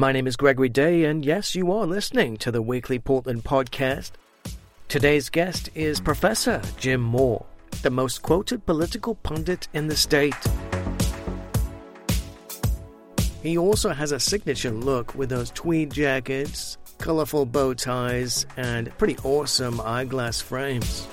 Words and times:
My 0.00 0.12
name 0.12 0.26
is 0.26 0.34
Gregory 0.34 0.70
Day, 0.70 1.04
and 1.04 1.26
yes, 1.26 1.54
you 1.54 1.70
are 1.72 1.84
listening 1.84 2.38
to 2.38 2.50
the 2.50 2.62
Weekly 2.62 2.98
Portland 2.98 3.44
podcast. 3.44 4.12
Today's 4.88 5.28
guest 5.28 5.68
is 5.74 6.00
Professor 6.00 6.62
Jim 6.78 7.02
Moore, 7.02 7.44
the 7.82 7.90
most 7.90 8.22
quoted 8.22 8.64
political 8.64 9.16
pundit 9.16 9.68
in 9.74 9.88
the 9.88 9.94
state. 9.94 10.34
He 13.42 13.58
also 13.58 13.90
has 13.90 14.12
a 14.12 14.18
signature 14.18 14.70
look 14.70 15.14
with 15.14 15.28
those 15.28 15.50
tweed 15.50 15.92
jackets, 15.92 16.78
colorful 16.96 17.44
bow 17.44 17.74
ties, 17.74 18.46
and 18.56 18.96
pretty 18.96 19.18
awesome 19.22 19.82
eyeglass 19.82 20.40
frames. 20.40 21.06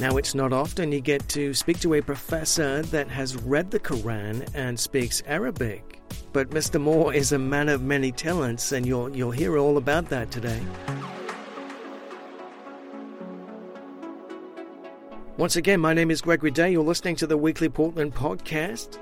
Now, 0.00 0.16
it's 0.16 0.32
not 0.32 0.52
often 0.52 0.92
you 0.92 1.00
get 1.00 1.28
to 1.30 1.52
speak 1.52 1.80
to 1.80 1.94
a 1.94 2.00
professor 2.00 2.82
that 2.82 3.08
has 3.08 3.36
read 3.36 3.72
the 3.72 3.80
Quran 3.80 4.48
and 4.54 4.78
speaks 4.78 5.24
Arabic. 5.26 6.00
But 6.32 6.50
Mr. 6.50 6.80
Moore 6.80 7.12
is 7.12 7.32
a 7.32 7.38
man 7.38 7.68
of 7.68 7.82
many 7.82 8.12
talents, 8.12 8.70
and 8.70 8.86
you'll, 8.86 9.14
you'll 9.14 9.32
hear 9.32 9.58
all 9.58 9.76
about 9.76 10.08
that 10.10 10.30
today. 10.30 10.60
Once 15.36 15.56
again, 15.56 15.80
my 15.80 15.94
name 15.94 16.12
is 16.12 16.20
Gregory 16.20 16.52
Day. 16.52 16.70
You're 16.70 16.84
listening 16.84 17.16
to 17.16 17.26
the 17.26 17.36
Weekly 17.36 17.68
Portland 17.68 18.14
Podcast. 18.14 18.98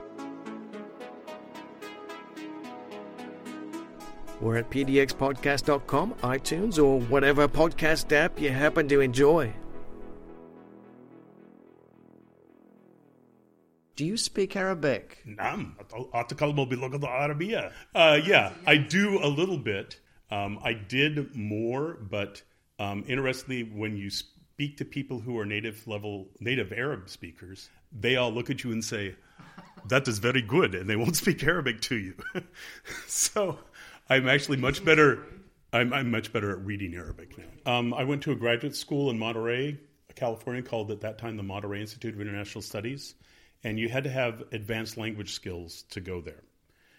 We're 4.40 4.56
at 4.56 4.70
pdxpodcast.com, 4.70 6.14
iTunes, 6.22 6.82
or 6.82 7.00
whatever 7.00 7.48
podcast 7.48 8.12
app 8.12 8.40
you 8.40 8.50
happen 8.50 8.88
to 8.88 9.00
enjoy. 9.00 9.52
Do 13.95 14.05
you 14.05 14.17
speak 14.17 14.55
Arabic? 14.55 15.17
نعم 15.25 15.75
أتكلم 16.13 16.65
باللغة 16.65 16.97
العربية. 16.97 17.71
Uh, 17.93 18.19
yeah, 18.25 18.51
I 18.65 18.77
do 18.77 19.19
a 19.23 19.27
little 19.27 19.57
bit. 19.57 19.99
Um, 20.31 20.59
I 20.63 20.73
did 20.73 21.35
more, 21.35 21.97
but 22.09 22.41
um, 22.79 23.03
interestingly, 23.07 23.63
when 23.63 23.97
you 23.97 24.09
speak 24.09 24.77
to 24.77 24.85
people 24.85 25.19
who 25.19 25.37
are 25.37 25.45
native 25.45 25.87
level 25.87 26.29
native 26.39 26.71
Arab 26.71 27.09
speakers, 27.09 27.69
they 27.91 28.15
all 28.15 28.31
look 28.31 28.49
at 28.49 28.63
you 28.63 28.71
and 28.71 28.83
say, 28.83 29.15
"That 29.87 30.07
is 30.07 30.19
very 30.19 30.41
good," 30.41 30.73
and 30.73 30.89
they 30.89 30.95
won't 30.95 31.17
speak 31.17 31.43
Arabic 31.43 31.81
to 31.81 31.95
you. 31.95 32.15
so, 33.07 33.59
I'm 34.09 34.27
actually 34.27 34.57
much 34.57 34.83
better. 34.85 35.25
I'm, 35.73 35.93
I'm, 35.93 36.09
much 36.11 36.33
better 36.33 36.51
at 36.51 36.65
reading 36.65 36.95
Arabic 36.95 37.37
now. 37.37 37.71
Um, 37.71 37.93
I 37.93 38.03
went 38.03 38.23
to 38.23 38.31
a 38.31 38.35
graduate 38.35 38.75
school 38.75 39.09
in 39.09 39.19
Monterey, 39.19 39.79
California, 40.15 40.61
called 40.61 40.91
at 40.91 41.01
that 41.01 41.17
time 41.17 41.37
the 41.37 41.43
Monterey 41.43 41.81
Institute 41.81 42.13
of 42.13 42.19
International 42.19 42.61
Studies 42.61 43.15
and 43.66 43.80
you 43.80 43.88
had 43.88 44.04
to 44.04 44.10
have 44.10 44.44
advanced 44.52 44.96
language 44.96 45.32
skills 45.32 45.82
to 45.90 46.00
go 46.00 46.20
there. 46.20 46.44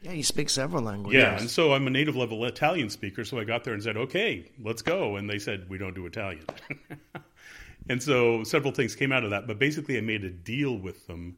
Yeah, 0.01 0.11
you 0.11 0.21
speak 0.21 0.49
several 0.49 0.83
languages. 0.83 1.17
Yeah, 1.17 1.39
and 1.39 1.49
so 1.49 1.71
I'm 1.71 1.87
a 1.87 1.89
native 1.89 2.17
level 2.17 2.43
Italian 2.43 2.89
speaker, 2.89 3.23
so 3.23 3.39
I 3.39 3.45
got 3.45 3.63
there 3.63 3.73
and 3.73 3.81
said, 3.81 3.95
"Okay, 3.95 4.51
let's 4.61 4.81
go." 4.81 5.15
And 5.15 5.29
they 5.29 5.39
said, 5.39 5.69
"We 5.69 5.77
don't 5.77 5.95
do 5.95 6.05
Italian." 6.05 6.43
and 7.89 8.03
so 8.03 8.43
several 8.43 8.73
things 8.73 8.97
came 8.97 9.13
out 9.13 9.23
of 9.23 9.29
that, 9.29 9.47
but 9.47 9.59
basically 9.59 9.97
I 9.97 10.01
made 10.01 10.25
a 10.25 10.29
deal 10.29 10.77
with 10.77 11.07
them. 11.07 11.37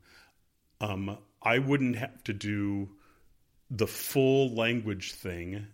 Um, 0.81 1.19
I 1.43 1.59
wouldn't 1.59 1.95
have 1.97 2.23
to 2.23 2.33
do 2.33 2.89
the 3.69 3.87
full 3.87 4.55
language 4.55 5.13
thing 5.13 5.67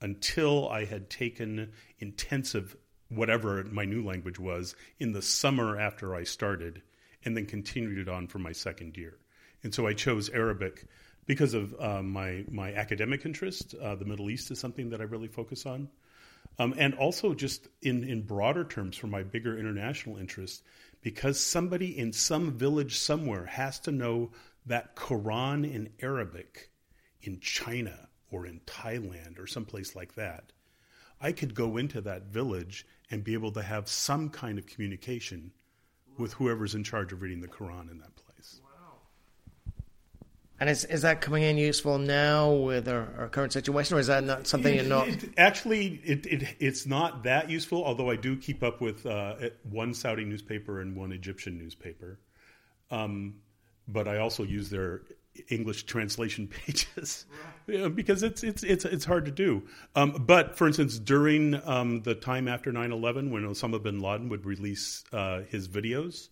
until 0.00 0.68
I 0.68 0.84
had 0.84 1.10
taken 1.10 1.72
intensive 1.98 2.76
whatever 3.08 3.64
my 3.64 3.84
new 3.84 4.04
language 4.04 4.38
was 4.38 4.76
in 5.00 5.12
the 5.12 5.22
summer 5.22 5.76
after 5.76 6.14
I 6.14 6.22
started 6.22 6.82
and 7.24 7.36
then 7.36 7.46
continued 7.46 7.98
it 7.98 8.08
on 8.08 8.26
for 8.26 8.38
my 8.38 8.52
second 8.52 8.96
year. 8.96 9.18
And 9.62 9.74
so 9.74 9.86
I 9.86 9.94
chose 9.94 10.28
Arabic 10.30 10.86
because 11.26 11.54
of 11.54 11.74
uh, 11.80 12.02
my 12.02 12.44
my 12.50 12.74
academic 12.74 13.24
interest. 13.24 13.74
Uh, 13.74 13.94
the 13.94 14.04
Middle 14.04 14.30
East 14.30 14.50
is 14.50 14.58
something 14.58 14.90
that 14.90 15.00
I 15.00 15.04
really 15.04 15.28
focus 15.28 15.66
on, 15.66 15.88
um, 16.58 16.74
and 16.76 16.94
also 16.94 17.34
just 17.34 17.68
in 17.80 18.04
in 18.04 18.22
broader 18.22 18.64
terms 18.64 18.96
for 18.96 19.06
my 19.06 19.22
bigger 19.22 19.56
international 19.58 20.16
interest, 20.16 20.64
because 21.00 21.38
somebody 21.38 21.96
in 21.96 22.12
some 22.12 22.52
village 22.52 22.98
somewhere 22.98 23.46
has 23.46 23.78
to 23.80 23.92
know 23.92 24.32
that 24.66 24.96
Quran 24.96 25.64
in 25.64 25.90
Arabic 26.00 26.70
in 27.22 27.38
China 27.40 28.08
or 28.30 28.46
in 28.46 28.60
Thailand 28.66 29.38
or 29.38 29.46
someplace 29.46 29.94
like 29.94 30.14
that. 30.14 30.52
I 31.20 31.32
could 31.32 31.54
go 31.54 31.76
into 31.76 32.00
that 32.00 32.24
village 32.24 32.84
and 33.10 33.22
be 33.22 33.34
able 33.34 33.52
to 33.52 33.62
have 33.62 33.88
some 33.88 34.28
kind 34.28 34.58
of 34.58 34.66
communication 34.66 35.52
with 36.18 36.34
whoever's 36.34 36.74
in 36.74 36.84
charge 36.84 37.12
of 37.12 37.22
reading 37.22 37.40
the 37.40 37.48
Quran 37.48 37.90
in 37.90 37.98
that 37.98 38.14
place. 38.16 38.60
And 40.60 40.70
is, 40.70 40.84
is 40.84 41.02
that 41.02 41.20
coming 41.20 41.42
in 41.42 41.56
useful 41.56 41.98
now 41.98 42.52
with 42.52 42.86
our, 42.88 43.08
our 43.18 43.28
current 43.28 43.52
situation, 43.52 43.96
or 43.96 44.00
is 44.00 44.06
that 44.06 44.22
not 44.22 44.46
something 44.46 44.72
you're 44.72 44.84
not? 44.84 45.08
It, 45.08 45.30
actually, 45.36 46.00
it, 46.04 46.24
it, 46.26 46.56
it's 46.60 46.86
not 46.86 47.24
that 47.24 47.50
useful, 47.50 47.84
although 47.84 48.10
I 48.10 48.14
do 48.14 48.36
keep 48.36 48.62
up 48.62 48.80
with 48.80 49.04
uh, 49.04 49.34
one 49.68 49.92
Saudi 49.92 50.24
newspaper 50.24 50.80
and 50.80 50.94
one 50.94 51.10
Egyptian 51.10 51.58
newspaper. 51.58 52.20
Um, 52.92 53.40
but 53.88 54.06
I 54.06 54.18
also 54.18 54.44
use 54.44 54.70
their 54.70 55.02
English 55.48 55.84
translation 55.84 56.46
pages 56.66 57.26
right. 57.66 57.94
because 57.94 58.22
it's 58.22 58.42
it's 58.42 58.62
it's 58.62 58.84
it's 58.84 59.04
hard 59.04 59.24
to 59.24 59.30
do. 59.30 59.62
Um, 59.94 60.24
but 60.26 60.56
for 60.56 60.66
instance, 60.66 60.98
during 60.98 61.60
um, 61.66 62.02
the 62.02 62.14
time 62.14 62.48
after 62.48 62.72
9-11, 62.72 63.30
when 63.30 63.42
Osama 63.42 63.82
bin 63.82 64.00
Laden 64.00 64.28
would 64.28 64.44
release 64.44 65.04
uh, 65.12 65.42
his 65.48 65.68
videos, 65.68 66.28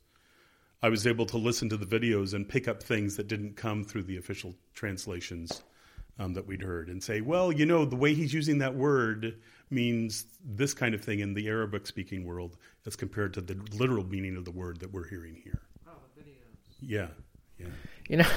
I 0.82 0.88
was 0.88 1.06
able 1.06 1.26
to 1.26 1.36
listen 1.36 1.68
to 1.70 1.76
the 1.76 1.86
videos 1.86 2.34
and 2.34 2.48
pick 2.48 2.68
up 2.68 2.82
things 2.82 3.16
that 3.16 3.28
didn't 3.28 3.56
come 3.56 3.84
through 3.84 4.04
the 4.04 4.16
official 4.16 4.54
translations 4.74 5.62
um, 6.18 6.34
that 6.34 6.46
we'd 6.46 6.62
heard, 6.62 6.88
and 6.88 7.02
say, 7.02 7.22
well, 7.22 7.50
you 7.50 7.64
know, 7.64 7.84
the 7.84 7.96
way 7.96 8.14
he's 8.14 8.34
using 8.34 8.58
that 8.58 8.74
word 8.74 9.38
means 9.70 10.26
this 10.44 10.74
kind 10.74 10.94
of 10.94 11.00
thing 11.02 11.20
in 11.20 11.32
the 11.32 11.48
Arabic 11.48 11.86
speaking 11.86 12.26
world 12.26 12.56
as 12.86 12.96
compared 12.96 13.32
to 13.34 13.40
the 13.40 13.54
literal 13.72 14.04
meaning 14.04 14.36
of 14.36 14.44
the 14.44 14.50
word 14.50 14.80
that 14.80 14.92
we're 14.92 15.06
hearing 15.06 15.40
here. 15.42 15.62
Oh, 15.88 15.92
the 16.16 16.22
videos. 16.22 16.34
Yeah, 16.80 17.08
yeah. 17.58 17.68
You 18.08 18.16
know. 18.18 18.28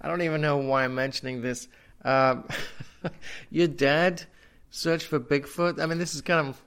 I 0.00 0.08
don't 0.08 0.22
even 0.22 0.40
know 0.40 0.58
why 0.58 0.84
I'm 0.84 0.94
mentioning 0.94 1.42
this. 1.42 1.68
Um, 2.04 2.44
your 3.50 3.68
dad 3.68 4.22
searched 4.70 5.06
for 5.06 5.20
Bigfoot. 5.20 5.80
I 5.80 5.86
mean, 5.86 5.98
this 5.98 6.14
is 6.14 6.22
kind 6.22 6.48
of. 6.48 6.62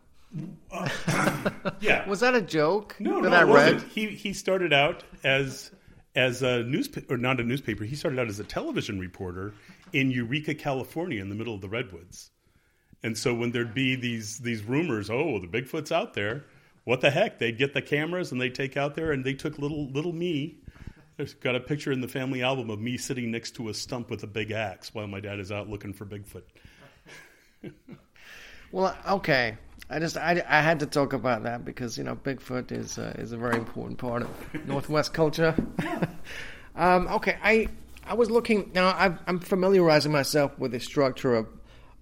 Uh, 0.72 1.50
yeah. 1.82 2.08
Was 2.08 2.22
that 2.22 2.36
a 2.36 2.42
joke? 2.42 2.96
No, 3.00 3.22
that 3.22 3.30
no, 3.30 3.36
I 3.36 3.44
read? 3.44 3.74
Wasn't. 3.76 3.92
He 3.92 4.08
he 4.08 4.34
started 4.34 4.74
out 4.74 5.04
as 5.24 5.72
as 6.16 6.42
a 6.42 6.64
newspaper 6.64 7.14
or 7.14 7.18
not 7.18 7.40
a 7.40 7.44
newspaper. 7.44 7.84
He 7.84 7.96
started 7.96 8.20
out 8.20 8.28
as 8.28 8.40
a 8.40 8.44
television 8.44 9.00
reporter 9.00 9.54
in 9.94 10.12
Eureka, 10.12 10.56
California, 10.56 11.22
in 11.22 11.30
the 11.30 11.36
middle 11.36 11.56
of 11.56 11.62
the 11.62 11.70
redwoods. 11.70 12.32
And 13.04 13.18
so 13.18 13.34
when 13.34 13.52
there'd 13.52 13.74
be 13.74 13.96
these 13.96 14.40
these 14.40 14.64
rumors, 14.64 15.10
oh, 15.10 15.40
the 15.40 15.48
Bigfoot's 15.48 15.92
out 15.92 16.14
there, 16.14 16.46
what 16.86 17.02
the 17.02 17.12
heck? 17.12 17.38
They'd 17.38 17.58
get 17.58 17.74
the 17.74 17.82
cameras 17.82 18.32
and 18.32 18.40
they'd 18.40 18.56
take 18.56 18.78
out 18.78 18.96
there, 18.96 19.12
and 19.12 19.24
they 19.24 19.34
took 19.34 19.58
little 19.60 19.90
little 19.90 20.14
me 20.14 20.60
there's 21.18 21.34
got 21.36 21.56
a 21.56 21.60
picture 21.60 21.92
in 21.92 22.02
the 22.02 22.08
family 22.08 22.42
album 22.42 22.70
of 22.70 22.80
me 22.80 22.98
sitting 22.98 23.32
next 23.32 23.52
to 23.56 23.70
a 23.70 23.74
stump 23.74 24.10
with 24.10 24.24
a 24.24 24.28
big 24.28 24.52
axe 24.52 24.94
while 24.94 25.08
my 25.08 25.20
dad 25.20 25.40
is 25.40 25.52
out 25.52 25.70
looking 25.70 25.94
for 25.94 26.06
Bigfoot. 26.06 26.44
well, 28.72 28.96
okay. 29.08 29.58
I 29.90 30.00
just 30.00 30.18
I, 30.18 30.44
I 30.48 30.62
had 30.62 30.80
to 30.80 30.86
talk 30.86 31.14
about 31.14 31.44
that 31.44 31.66
because 31.66 31.98
you 31.98 32.04
know 32.04 32.16
Bigfoot 32.16 32.72
is 32.72 32.98
uh, 32.98 33.14
is 33.18 33.32
a 33.32 33.38
very 33.38 33.58
important 33.58 34.00
part 34.00 34.24
of 34.24 34.66
Northwest 34.66 35.14
culture. 35.14 35.56
um, 36.76 37.08
okay, 37.08 37.38
I 37.44 37.68
I 38.06 38.16
was 38.16 38.32
looking 38.32 38.72
now. 38.74 38.88
i 38.88 39.16
am 39.28 39.40
familiarizing 39.40 40.12
myself 40.12 40.58
with 40.58 40.72
the 40.72 40.80
structure 40.80 41.36
of 41.36 41.48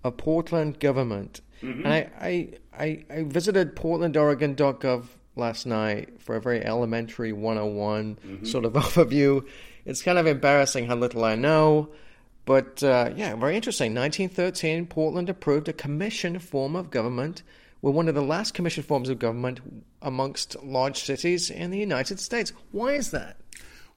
a 0.03 0.11
Portland 0.11 0.79
government, 0.79 1.41
mm-hmm. 1.61 1.85
and 1.85 1.93
I, 1.93 2.09
I 2.19 2.49
I 2.77 3.05
I 3.09 3.23
visited 3.23 3.75
PortlandOregon.gov 3.75 5.05
last 5.35 5.65
night 5.65 6.21
for 6.21 6.35
a 6.35 6.41
very 6.41 6.63
elementary 6.63 7.33
101 7.33 8.45
sort 8.45 8.65
of 8.65 8.73
overview. 8.73 9.45
It's 9.85 10.01
kind 10.01 10.17
of 10.17 10.27
embarrassing 10.27 10.87
how 10.87 10.95
little 10.95 11.23
I 11.23 11.35
know. 11.35 11.89
But 12.45 12.83
uh, 12.83 13.11
yeah, 13.15 13.35
very 13.35 13.55
interesting. 13.55 13.93
1913, 13.93 14.87
Portland 14.87 15.29
approved 15.29 15.69
a 15.69 15.73
commission 15.73 16.39
form 16.39 16.75
of 16.75 16.89
government. 16.89 17.43
We're 17.81 17.91
one 17.91 18.07
of 18.07 18.15
the 18.15 18.21
last 18.21 18.53
commission 18.53 18.83
forms 18.83 19.09
of 19.09 19.19
government 19.19 19.59
amongst 20.01 20.61
large 20.63 21.03
cities 21.03 21.49
in 21.49 21.71
the 21.71 21.79
United 21.79 22.19
States. 22.19 22.53
Why 22.71 22.93
is 22.93 23.11
that? 23.11 23.37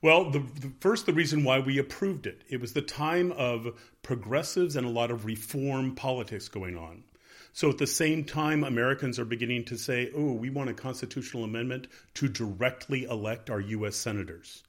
Well, 0.01 0.31
the, 0.31 0.41
the, 0.61 0.71
first, 0.81 1.07
the 1.07 1.15
reason 1.15 1.45
why 1.45 1.61
we 1.61 1.79
approved 1.79 2.27
it, 2.27 2.43
it 2.49 2.61
was 2.61 2.75
the 2.75 2.83
time 2.83 3.33
of 3.33 3.79
progressives 4.03 4.77
and 4.77 4.87
a 4.87 4.91
lot 4.91 5.11
of 5.11 5.25
reform 5.25 5.95
politics 5.95 6.49
going 6.49 6.77
on. 6.77 7.05
So 7.55 7.71
at 7.71 7.79
the 7.79 7.87
same 7.87 8.25
time, 8.25 8.65
Americans 8.65 9.21
are 9.21 9.25
beginning 9.25 9.67
to 9.67 9.79
say, 9.79 10.11
oh, 10.13 10.33
we 10.33 10.51
want 10.51 10.71
a 10.71 10.75
constitutional 10.75 11.45
amendment 11.45 11.87
to 12.15 12.27
directly 12.27 13.05
elect 13.05 13.49
our 13.49 13.61
U.S. 13.61 13.95
senators. 13.95 14.65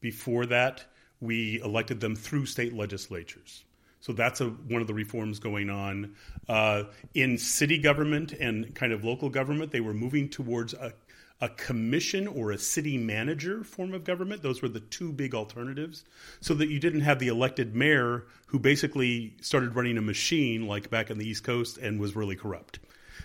Before 0.00 0.46
that, 0.46 0.84
we 1.20 1.60
elected 1.60 1.98
them 1.98 2.14
through 2.14 2.46
state 2.46 2.72
legislatures. 2.72 3.64
So 3.98 4.12
that's 4.12 4.40
a, 4.40 4.50
one 4.50 4.80
of 4.80 4.86
the 4.86 4.94
reforms 4.94 5.40
going 5.40 5.68
on. 5.68 6.14
Uh, 6.48 6.84
in 7.12 7.38
city 7.38 7.76
government 7.76 8.30
and 8.30 8.72
kind 8.72 8.92
of 8.92 9.02
local 9.02 9.30
government, 9.30 9.72
they 9.72 9.80
were 9.80 9.92
moving 9.92 10.28
towards 10.28 10.74
a, 10.74 10.92
a 11.40 11.48
commission 11.48 12.26
or 12.26 12.50
a 12.50 12.58
city 12.58 12.98
manager 12.98 13.62
form 13.62 13.94
of 13.94 14.04
government. 14.04 14.42
Those 14.42 14.60
were 14.60 14.68
the 14.68 14.80
two 14.80 15.12
big 15.12 15.34
alternatives. 15.34 16.04
So 16.40 16.54
that 16.54 16.68
you 16.68 16.80
didn't 16.80 17.02
have 17.02 17.18
the 17.18 17.28
elected 17.28 17.76
mayor 17.76 18.24
who 18.46 18.58
basically 18.58 19.34
started 19.40 19.76
running 19.76 19.98
a 19.98 20.02
machine 20.02 20.66
like 20.66 20.90
back 20.90 21.10
on 21.10 21.18
the 21.18 21.28
East 21.28 21.44
Coast 21.44 21.78
and 21.78 22.00
was 22.00 22.16
really 22.16 22.36
corrupt. 22.36 22.80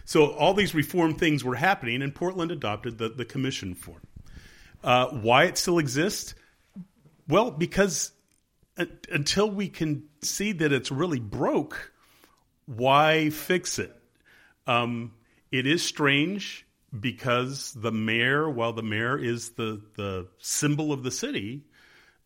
So 0.06 0.32
all 0.34 0.54
these 0.54 0.76
reform 0.76 1.16
things 1.16 1.44
were 1.44 1.56
happening, 1.56 2.02
and 2.02 2.14
Portland 2.14 2.52
adopted 2.52 2.98
the, 2.98 3.10
the 3.10 3.26
commission 3.26 3.74
form. 3.74 4.02
Uh, 4.84 5.08
why 5.08 5.46
it 5.46 5.58
still 5.58 5.80
exists? 5.80 6.36
Well, 7.28 7.52
because 7.52 8.12
until 9.10 9.50
we 9.50 9.70
can 9.70 10.04
see 10.22 10.52
that 10.52 10.74
it's 10.74 10.92
really 10.92 11.20
broke, 11.20 11.94
why 12.66 13.30
fix 13.30 13.80
it? 13.80 13.96
Um, 14.68 15.14
it 15.52 15.68
is 15.68 15.84
strange 15.84 16.66
because 16.98 17.74
the 17.74 17.92
mayor, 17.92 18.50
while 18.50 18.74
the 18.74 18.84
mayor 18.84 19.18
is 19.18 19.52
the, 19.52 19.82
the 19.96 20.28
symbol 20.40 20.92
of 20.92 21.04
the 21.04 21.12
city, 21.12 21.64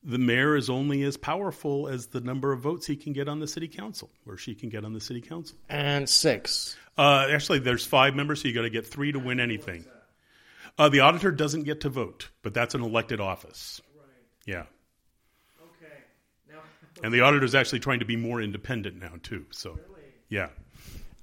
the 0.04 0.18
mayor 0.18 0.56
is 0.56 0.69
only 0.69 1.04
as 1.04 1.18
powerful 1.18 1.88
as 1.88 2.08
the 2.08 2.22
number 2.22 2.52
of 2.52 2.62
votes 2.62 2.86
he 2.86 2.96
can 2.96 3.14
get 3.14 3.28
on 3.28 3.40
the 3.40 3.48
city 3.48 3.68
council 3.68 4.10
or 4.25 4.38
she 4.38 4.56
can 4.56 4.69
get 4.69 4.86
on 4.86 4.94
the 4.94 5.02
city 5.02 5.22
council. 5.22 5.58
And 5.69 6.08
six. 6.08 6.75
Uh, 6.98 7.28
actually, 7.31 7.60
there's 7.60 7.86
five 7.86 8.16
members, 8.16 8.42
so 8.42 8.48
you 8.48 8.54
got 8.54 8.64
to 8.64 8.69
get 8.69 8.86
three 8.86 9.12
to 9.12 9.19
win 9.19 9.40
anything. 9.40 9.86
Uh, 10.78 10.90
the 10.90 11.00
auditor 11.00 11.31
doesn't 11.31 11.63
get 11.63 11.81
to 11.81 11.90
vote, 11.90 12.30
but 12.44 12.54
that's 12.54 12.75
an 12.75 12.84
elected 12.84 13.20
office. 13.20 13.81
Yeah. 14.46 14.63
Okay. 15.62 15.94
Now, 16.50 16.60
and 17.04 17.13
the 17.13 17.22
auditor 17.22 17.46
is 17.46 17.56
actually 17.56 17.80
trying 17.80 18.00
to 18.00 18.06
be 18.06 18.16
more 18.16 18.42
independent 18.42 19.00
now 19.00 19.13
too. 19.22 19.46
So, 19.52 19.80
yeah. 20.30 20.50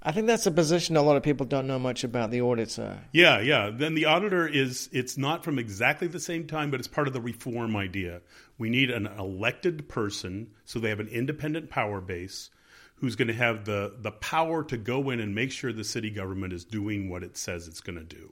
I 0.07 0.13
think 0.13 0.27
that's 0.27 0.47
a 0.47 0.51
position 0.51 0.97
a 0.97 1.03
lot 1.03 1.17
of 1.17 1.23
people 1.23 1.47
don't 1.47 1.67
know 1.67 1.79
much 1.79 2.05
about 2.05 2.31
the 2.31 2.43
auditor. 2.43 2.99
Yeah, 3.13 3.41
yeah. 3.41 3.71
Then 3.73 3.95
the 3.95 4.05
auditor 4.05 4.47
is 4.47 4.91
it's 4.93 5.17
not 5.17 5.45
from 5.45 5.59
exactly 5.59 6.09
the 6.09 6.21
same 6.21 6.47
time, 6.47 6.71
but 6.71 6.79
it's 6.79 6.89
part 6.89 7.07
of 7.07 7.15
the 7.15 7.23
reform 7.23 7.75
idea. 7.75 8.21
We 8.59 8.69
need 8.69 8.91
an 8.91 9.07
elected 9.07 9.89
person 9.89 10.51
so 10.67 10.79
they 10.79 10.91
have 10.91 11.01
an 11.01 11.09
independent 11.09 11.71
power 11.71 12.03
base 12.03 12.51
who's 12.97 13.17
going 13.17 13.29
to 13.29 13.35
have 13.35 13.65
the 13.65 13.95
the 13.99 14.13
power 14.13 14.63
to 14.65 14.77
go 14.77 15.09
in 15.09 15.21
and 15.21 15.35
make 15.35 15.51
sure 15.51 15.73
the 15.73 15.85
city 15.85 16.11
government 16.11 16.53
is 16.53 16.65
doing 16.65 17.09
what 17.09 17.23
it 17.23 17.39
says 17.39 17.67
it's 17.67 17.81
going 17.81 17.99
to 17.99 18.05
do 18.05 18.31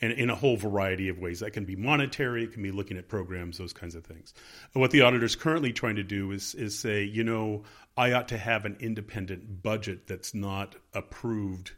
and 0.00 0.12
in 0.12 0.30
a 0.30 0.34
whole 0.34 0.56
variety 0.56 1.08
of 1.08 1.18
ways. 1.18 1.40
That 1.40 1.52
can 1.52 1.64
be 1.64 1.76
monetary, 1.76 2.44
it 2.44 2.52
can 2.52 2.62
be 2.62 2.70
looking 2.70 2.96
at 2.96 3.08
programs, 3.08 3.58
those 3.58 3.72
kinds 3.72 3.94
of 3.94 4.04
things. 4.04 4.34
What 4.72 4.90
the 4.90 5.02
auditor's 5.02 5.36
currently 5.36 5.72
trying 5.72 5.96
to 5.96 6.02
do 6.02 6.32
is 6.32 6.54
is 6.54 6.78
say, 6.78 7.04
you 7.04 7.24
know, 7.24 7.64
I 7.96 8.12
ought 8.12 8.28
to 8.28 8.38
have 8.38 8.64
an 8.64 8.76
independent 8.80 9.62
budget 9.62 10.06
that's 10.06 10.34
not 10.34 10.74
approved 10.92 11.72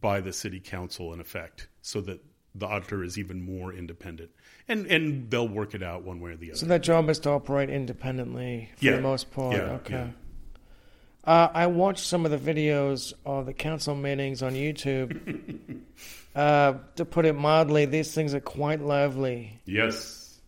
by 0.00 0.20
the 0.20 0.32
city 0.32 0.60
council 0.60 1.12
in 1.12 1.20
effect, 1.20 1.68
so 1.82 2.00
that 2.02 2.20
the 2.54 2.66
auditor 2.66 3.02
is 3.02 3.18
even 3.18 3.40
more 3.44 3.72
independent. 3.72 4.30
And 4.68 4.86
and 4.86 5.30
they'll 5.30 5.48
work 5.48 5.74
it 5.74 5.82
out 5.82 6.02
one 6.02 6.20
way 6.20 6.32
or 6.32 6.36
the 6.36 6.50
other. 6.50 6.58
So 6.58 6.66
their 6.66 6.78
job 6.78 7.08
is 7.08 7.18
to 7.20 7.30
operate 7.30 7.70
independently 7.70 8.70
for 8.76 8.84
Yeah. 8.84 8.96
the 8.96 9.02
most 9.02 9.30
part. 9.30 9.56
Yeah, 9.56 9.62
okay. 9.72 9.94
yeah. 9.94 10.08
Uh, 11.24 11.50
I 11.52 11.66
watched 11.66 12.04
some 12.06 12.24
of 12.24 12.30
the 12.30 12.38
videos 12.38 13.12
of 13.26 13.46
the 13.46 13.52
council 13.52 13.94
meetings 13.94 14.42
on 14.42 14.54
YouTube. 14.54 15.80
uh, 16.34 16.74
to 16.96 17.04
put 17.04 17.26
it 17.26 17.34
mildly, 17.34 17.84
these 17.86 18.14
things 18.14 18.32
are 18.34 18.40
quite 18.40 18.80
lively. 18.80 19.60
Yes. 19.66 20.40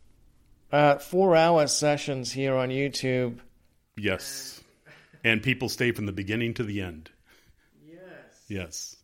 Uh, 0.73 0.97
four 0.97 1.37
hour 1.37 1.67
sessions 1.67 2.33
here 2.33 2.55
on 2.55 2.71
YouTube. 2.71 3.39
Yes. 4.01 4.61
And 5.23 5.43
people 5.43 5.69
stay 5.69 5.93
from 5.93 6.07
the 6.07 6.13
beginning 6.13 6.55
to 6.55 6.65
the 6.65 6.81
end. 6.81 7.11
Yes. 7.87 8.01
Yes. 8.49 8.97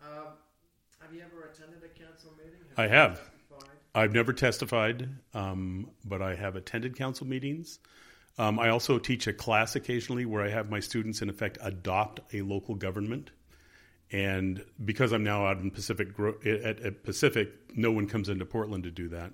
have 0.00 1.14
you 1.14 1.22
ever 1.22 1.50
attended 1.52 1.82
a 1.82 1.98
council 1.98 2.32
meeting? 2.36 2.60
I 2.76 2.86
have. 2.86 3.20
I've 3.94 4.12
never 4.12 4.32
testified, 4.32 5.08
um, 5.34 5.90
but 6.04 6.22
I 6.22 6.34
have 6.34 6.56
attended 6.56 6.96
council 6.96 7.26
meetings. 7.26 7.78
Um, 8.38 8.58
I 8.58 8.70
also 8.70 8.98
teach 8.98 9.26
a 9.26 9.32
class 9.34 9.76
occasionally 9.76 10.24
where 10.24 10.42
I 10.42 10.48
have 10.48 10.70
my 10.70 10.80
students, 10.80 11.20
in 11.20 11.28
effect, 11.28 11.58
adopt 11.60 12.20
a 12.32 12.40
local 12.40 12.74
government. 12.74 13.30
And 14.10 14.64
because 14.82 15.12
I'm 15.12 15.24
now 15.24 15.46
out 15.46 15.58
in 15.58 15.70
Pacific, 15.70 16.08
at, 16.46 16.80
at 16.80 17.02
Pacific, 17.02 17.50
no 17.74 17.92
one 17.92 18.08
comes 18.08 18.28
into 18.28 18.46
Portland 18.46 18.84
to 18.84 18.90
do 18.90 19.08
that. 19.08 19.32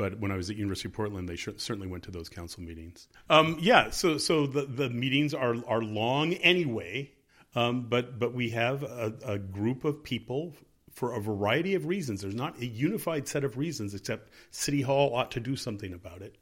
But 0.00 0.18
when 0.18 0.30
I 0.30 0.36
was 0.36 0.48
at 0.48 0.56
University 0.56 0.88
of 0.88 0.94
Portland, 0.94 1.28
they 1.28 1.36
sh- 1.36 1.58
certainly 1.58 1.86
went 1.86 2.04
to 2.04 2.10
those 2.10 2.30
council 2.30 2.62
meetings. 2.62 3.06
Um, 3.28 3.58
yeah, 3.60 3.90
so 3.90 4.16
so 4.16 4.46
the, 4.46 4.62
the 4.64 4.88
meetings 4.88 5.34
are 5.34 5.54
are 5.66 5.82
long 5.82 6.32
anyway, 6.32 7.12
um, 7.54 7.82
but 7.90 8.18
but 8.18 8.32
we 8.32 8.48
have 8.48 8.82
a, 8.82 9.12
a 9.26 9.38
group 9.38 9.84
of 9.84 10.02
people 10.02 10.54
for 10.90 11.12
a 11.12 11.20
variety 11.20 11.74
of 11.74 11.84
reasons. 11.84 12.22
There's 12.22 12.34
not 12.34 12.58
a 12.60 12.64
unified 12.64 13.28
set 13.28 13.44
of 13.44 13.58
reasons, 13.58 13.92
except 13.92 14.30
City 14.50 14.80
Hall 14.80 15.14
ought 15.14 15.32
to 15.32 15.40
do 15.40 15.54
something 15.54 15.92
about 15.92 16.22
it, 16.22 16.38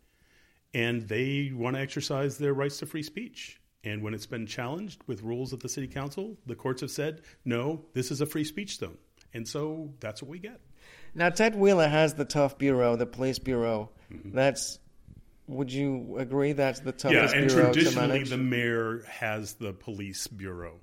and 0.72 1.08
they 1.08 1.50
want 1.52 1.74
to 1.74 1.82
exercise 1.82 2.38
their 2.38 2.54
rights 2.54 2.78
to 2.78 2.86
free 2.86 3.02
speech. 3.02 3.60
And 3.82 4.04
when 4.04 4.14
it's 4.14 4.26
been 4.26 4.46
challenged 4.46 5.02
with 5.08 5.22
rules 5.22 5.52
of 5.52 5.58
the 5.58 5.68
City 5.68 5.88
Council, 5.88 6.36
the 6.46 6.54
courts 6.54 6.82
have 6.82 6.92
said, 6.92 7.22
no, 7.44 7.86
this 7.92 8.12
is 8.12 8.20
a 8.20 8.26
free 8.26 8.44
speech 8.44 8.78
zone, 8.78 8.98
and 9.34 9.48
so 9.48 9.94
that's 9.98 10.22
what 10.22 10.30
we 10.30 10.38
get. 10.38 10.60
Now, 11.14 11.30
Ted 11.30 11.54
Wheeler 11.54 11.88
has 11.88 12.14
the 12.14 12.24
tough 12.24 12.58
bureau, 12.58 12.96
the 12.96 13.06
police 13.06 13.38
bureau. 13.38 13.90
Mm-hmm. 14.12 14.34
That's. 14.34 14.78
Would 15.46 15.72
you 15.72 16.16
agree 16.18 16.52
that's 16.52 16.80
the 16.80 16.90
Yeah, 16.90 17.20
toughest 17.22 17.34
and 17.34 17.46
bureau 17.48 17.66
to 17.68 17.72
traditionally 17.72 18.08
manage? 18.08 18.28
the 18.30 18.36
mayor 18.36 19.02
has 19.08 19.54
the 19.54 19.72
police 19.72 20.26
bureau. 20.26 20.74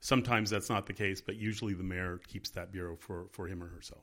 Sometimes 0.00 0.50
that's 0.50 0.68
not 0.68 0.84
the 0.86 0.92
case, 0.92 1.22
but 1.22 1.36
usually 1.36 1.72
the 1.72 1.82
mayor 1.82 2.20
keeps 2.28 2.50
that 2.50 2.72
bureau 2.72 2.96
for, 3.00 3.26
for 3.32 3.46
him 3.46 3.62
or 3.62 3.68
herself. 3.68 4.02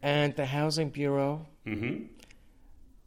and 0.00 0.34
the 0.36 0.46
housing 0.46 0.88
bureau, 0.90 1.46
Mm-hmm. 1.66 2.04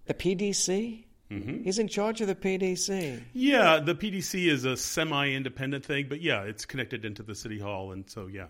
the 0.05 0.13
PDC. 0.13 1.05
Mhm. 1.31 1.63
He's 1.63 1.79
in 1.79 1.87
charge 1.87 2.21
of 2.21 2.27
the 2.27 2.35
PDC. 2.35 3.21
Yeah, 3.33 3.79
the 3.79 3.93
PDC 3.95 4.47
is 4.47 4.63
a 4.63 4.77
semi-independent 4.77 5.83
thing, 5.85 6.05
but 6.07 6.21
yeah, 6.21 6.43
it's 6.43 6.65
connected 6.65 7.03
into 7.03 7.21
the 7.23 7.35
city 7.35 7.59
hall, 7.59 7.91
and 7.91 8.09
so 8.09 8.27
yeah. 8.27 8.45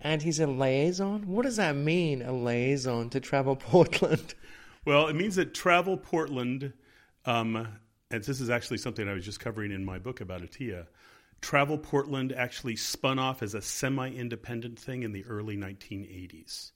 And 0.00 0.22
he's 0.22 0.38
a 0.40 0.46
liaison? 0.46 1.26
What 1.26 1.42
does 1.42 1.56
that 1.56 1.74
mean, 1.74 2.22
a 2.22 2.32
liaison 2.32 3.10
to 3.10 3.20
Travel 3.20 3.56
Portland? 3.70 4.34
Well, 4.84 5.08
it 5.08 5.16
means 5.16 5.36
that 5.36 5.54
Travel 5.54 5.96
Portland, 5.96 6.72
um, 7.26 7.68
and 8.10 8.24
this 8.24 8.40
is 8.40 8.50
actually 8.50 8.78
something 8.78 9.08
I 9.08 9.12
was 9.12 9.24
just 9.24 9.40
covering 9.40 9.72
in 9.72 9.84
my 9.84 9.98
book 9.98 10.20
about 10.20 10.42
Atiyeh. 10.42 10.86
Travel 11.40 11.78
Portland 11.78 12.32
actually 12.32 12.76
spun 12.76 13.18
off 13.18 13.42
as 13.42 13.54
a 13.54 13.62
semi-independent 13.62 14.78
thing 14.78 15.02
in 15.02 15.12
the 15.12 15.24
early 15.26 15.56
1980s. 15.56 16.72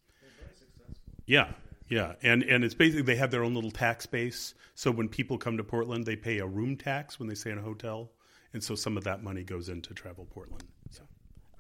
Yeah, 1.27 1.53
yeah, 1.89 2.15
and 2.23 2.43
and 2.43 2.65
it's 2.65 2.75
basically 2.75 3.03
they 3.03 3.17
have 3.17 3.31
their 3.31 3.45
own 3.45 3.55
little 3.55 3.71
tax 3.71 4.07
base. 4.07 4.55
So 4.75 4.91
when 4.91 5.09
people 5.09 5.39
come 5.39 5.57
to 5.57 5.65
Portland, 5.65 6.05
they 6.05 6.17
pay 6.17 6.39
a 6.39 6.47
room 6.47 6.77
tax 6.77 7.19
when 7.19 7.29
they 7.29 7.35
stay 7.35 7.51
in 7.51 7.59
a 7.59 7.63
hotel, 7.63 8.11
and 8.53 8.63
so 8.63 8.75
some 8.75 8.97
of 8.97 9.05
that 9.05 9.23
money 9.23 9.43
goes 9.43 9.69
into 9.69 9.95
Travel 9.95 10.27
Portland. 10.27 10.65
So. 10.91 11.03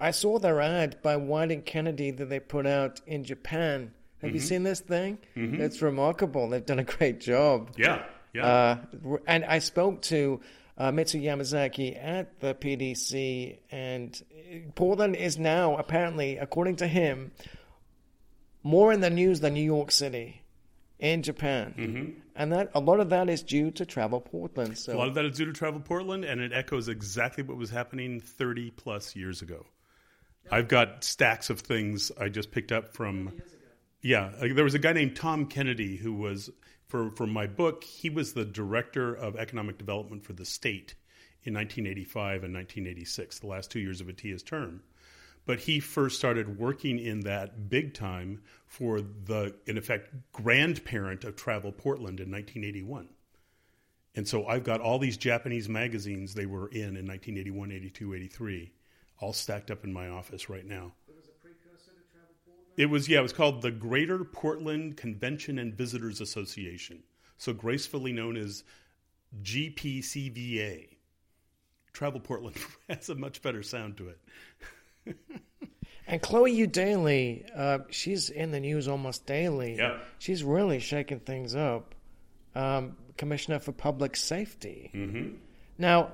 I 0.02 0.10
saw 0.10 0.38
their 0.38 0.60
ad 0.60 1.00
by 1.02 1.14
Wieden+Kennedy 1.16 2.10
that 2.10 2.28
they 2.28 2.40
put 2.40 2.66
out 2.66 3.00
in 3.06 3.24
Japan. 3.24 3.92
Have 4.20 4.28
Mm-hmm. 4.28 4.34
you 4.34 4.40
seen 4.40 4.62
this 4.64 4.80
thing? 4.80 5.18
It's 5.36 5.80
remarkable. 5.82 6.48
They've 6.48 6.64
done 6.66 6.78
a 6.80 6.84
great 6.84 7.20
job. 7.20 7.70
Yeah, 7.76 8.02
yeah. 8.32 8.46
Uh, 8.46 9.16
and 9.26 9.44
I 9.44 9.58
spoke 9.60 10.02
to 10.02 10.40
uh, 10.78 10.90
Mitsu 10.92 11.18
Yamazaki 11.20 11.96
at 12.02 12.40
the 12.40 12.54
PDC, 12.54 13.58
and 13.70 14.20
Portland 14.74 15.14
is 15.16 15.38
now 15.38 15.76
apparently, 15.76 16.38
according 16.38 16.76
to 16.76 16.86
him, 16.86 17.30
more 18.62 18.92
in 18.92 19.00
the 19.00 19.10
news 19.10 19.40
than 19.40 19.54
New 19.54 19.64
York 19.64 19.90
City 19.90 20.42
in 20.98 21.22
Japan, 21.22 21.74
Mm-hmm. 21.76 22.10
and 22.36 22.52
that 22.52 22.70
a 22.74 22.80
lot 22.80 23.00
of 23.00 23.10
that 23.10 23.28
is 23.28 23.42
due 23.42 23.70
to 23.72 23.84
Travel 23.84 24.20
Portland. 24.20 24.78
A 24.88 24.94
lot 24.96 25.08
of 25.08 25.14
that 25.14 25.24
is 25.24 25.36
due 25.36 25.46
to 25.46 25.52
Travel 25.52 25.80
Portland, 25.80 26.24
and 26.24 26.40
it 26.40 26.52
echoes 26.52 26.88
exactly 26.88 27.42
what 27.42 27.56
was 27.56 27.70
happening 27.70 28.20
30 28.20 28.70
plus 28.70 29.16
years 29.16 29.42
ago. 29.42 29.66
I've 30.50 30.68
got 30.68 31.04
stacks 31.04 31.50
of 31.50 31.60
things 31.60 32.10
I 32.20 32.28
just 32.28 32.50
picked 32.50 32.72
up 32.72 32.94
from 32.94 33.32
Yeah, 34.02 34.32
uh, 34.40 34.48
there 34.54 34.64
was 34.64 34.74
a 34.74 34.78
guy 34.78 34.92
named 34.92 35.16
Tom 35.16 35.46
Kennedy 35.46 35.96
who 35.96 36.12
was 36.12 36.50
for 36.88 37.10
for 37.10 37.26
my 37.26 37.46
book. 37.46 37.84
He 37.84 38.10
was 38.10 38.32
the 38.32 38.44
director 38.44 39.14
of 39.14 39.36
economic 39.36 39.78
development 39.78 40.24
for 40.24 40.32
the 40.32 40.44
state 40.44 40.94
in 41.44 41.54
1985 41.54 42.44
and 42.44 42.54
1986, 42.54 43.40
the 43.40 43.46
last 43.46 43.70
two 43.70 43.80
years 43.80 44.00
of 44.00 44.06
Atiyeh's 44.06 44.42
term. 44.42 44.82
But 45.44 45.58
he 45.58 45.80
first 45.80 46.18
started 46.18 46.58
working 46.58 47.00
in 47.00 47.20
that 47.20 47.68
big 47.68 47.94
time 47.94 48.42
for 48.66 49.00
the, 49.00 49.54
in 49.66 49.76
effect, 49.76 50.10
grandparent 50.30 51.24
of 51.24 51.34
Travel 51.34 51.72
Portland 51.72 52.20
in 52.20 52.30
1981. 52.30 53.08
And 54.14 54.28
so 54.28 54.46
I've 54.46 54.62
got 54.62 54.80
all 54.80 54.98
these 54.98 55.16
Japanese 55.16 55.68
magazines 55.68 56.34
they 56.34 56.46
were 56.46 56.68
in 56.68 56.96
in 56.96 57.06
1981, 57.06 57.72
82, 57.72 58.14
83, 58.14 58.72
all 59.22 59.32
stacked 59.32 59.70
up 59.70 59.84
in 59.84 59.92
my 59.92 60.08
office 60.08 60.50
right 60.50 60.66
now. 60.66 60.92
It 62.76 62.86
was 62.86 63.08
yeah, 63.08 63.20
it 63.20 63.22
was 63.22 63.32
called 63.32 63.62
the 63.62 63.70
Greater 63.70 64.24
Portland 64.24 64.96
Convention 64.96 65.58
and 65.58 65.74
Visitors 65.74 66.20
Association, 66.20 67.02
so 67.38 67.52
gracefully 67.52 68.12
known 68.12 68.36
as 68.36 68.64
GPCVA. 69.42 70.88
Travel 71.92 72.20
Portland 72.20 72.56
has 72.88 73.08
a 73.10 73.14
much 73.14 73.42
better 73.42 73.62
sound 73.62 73.98
to 73.98 74.08
it. 74.08 75.16
and 76.06 76.22
Chloe 76.22 76.56
Eudaly, 76.56 77.44
uh, 77.54 77.80
she's 77.90 78.30
in 78.30 78.50
the 78.50 78.60
news 78.60 78.88
almost 78.88 79.26
daily. 79.26 79.76
Yeah. 79.76 79.98
She's 80.18 80.42
really 80.42 80.80
shaking 80.80 81.20
things 81.20 81.54
up. 81.54 81.94
Um, 82.54 82.96
Commissioner 83.18 83.58
for 83.58 83.72
Public 83.72 84.16
Safety. 84.16 84.90
Mm-hmm. 84.94 85.34
Now, 85.76 86.12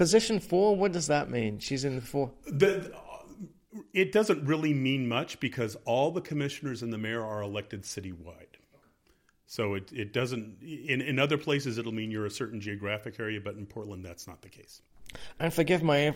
position 0.00 0.40
four, 0.40 0.74
what 0.74 0.92
does 0.92 1.08
that 1.08 1.28
mean? 1.28 1.58
She's 1.58 1.84
in 1.84 1.96
the 1.96 2.00
four. 2.00 2.30
The, 2.46 2.90
it 3.92 4.12
doesn't 4.12 4.46
really 4.46 4.72
mean 4.72 5.06
much 5.06 5.38
because 5.40 5.76
all 5.84 6.10
the 6.10 6.22
commissioners 6.22 6.82
and 6.82 6.90
the 6.90 6.96
mayor 6.96 7.22
are 7.22 7.42
elected 7.42 7.82
citywide. 7.82 8.56
So 9.46 9.74
it, 9.74 9.92
it 9.92 10.14
doesn't, 10.14 10.62
in, 10.62 11.02
in 11.02 11.18
other 11.18 11.36
places, 11.36 11.76
it'll 11.76 11.92
mean 11.92 12.10
you're 12.10 12.24
a 12.24 12.30
certain 12.30 12.62
geographic 12.62 13.20
area, 13.20 13.42
but 13.42 13.56
in 13.56 13.66
Portland, 13.66 14.02
that's 14.02 14.26
not 14.26 14.40
the 14.40 14.48
case. 14.48 14.80
And 15.38 15.52
forgive 15.52 15.82
my 15.82 16.08
uh, 16.08 16.14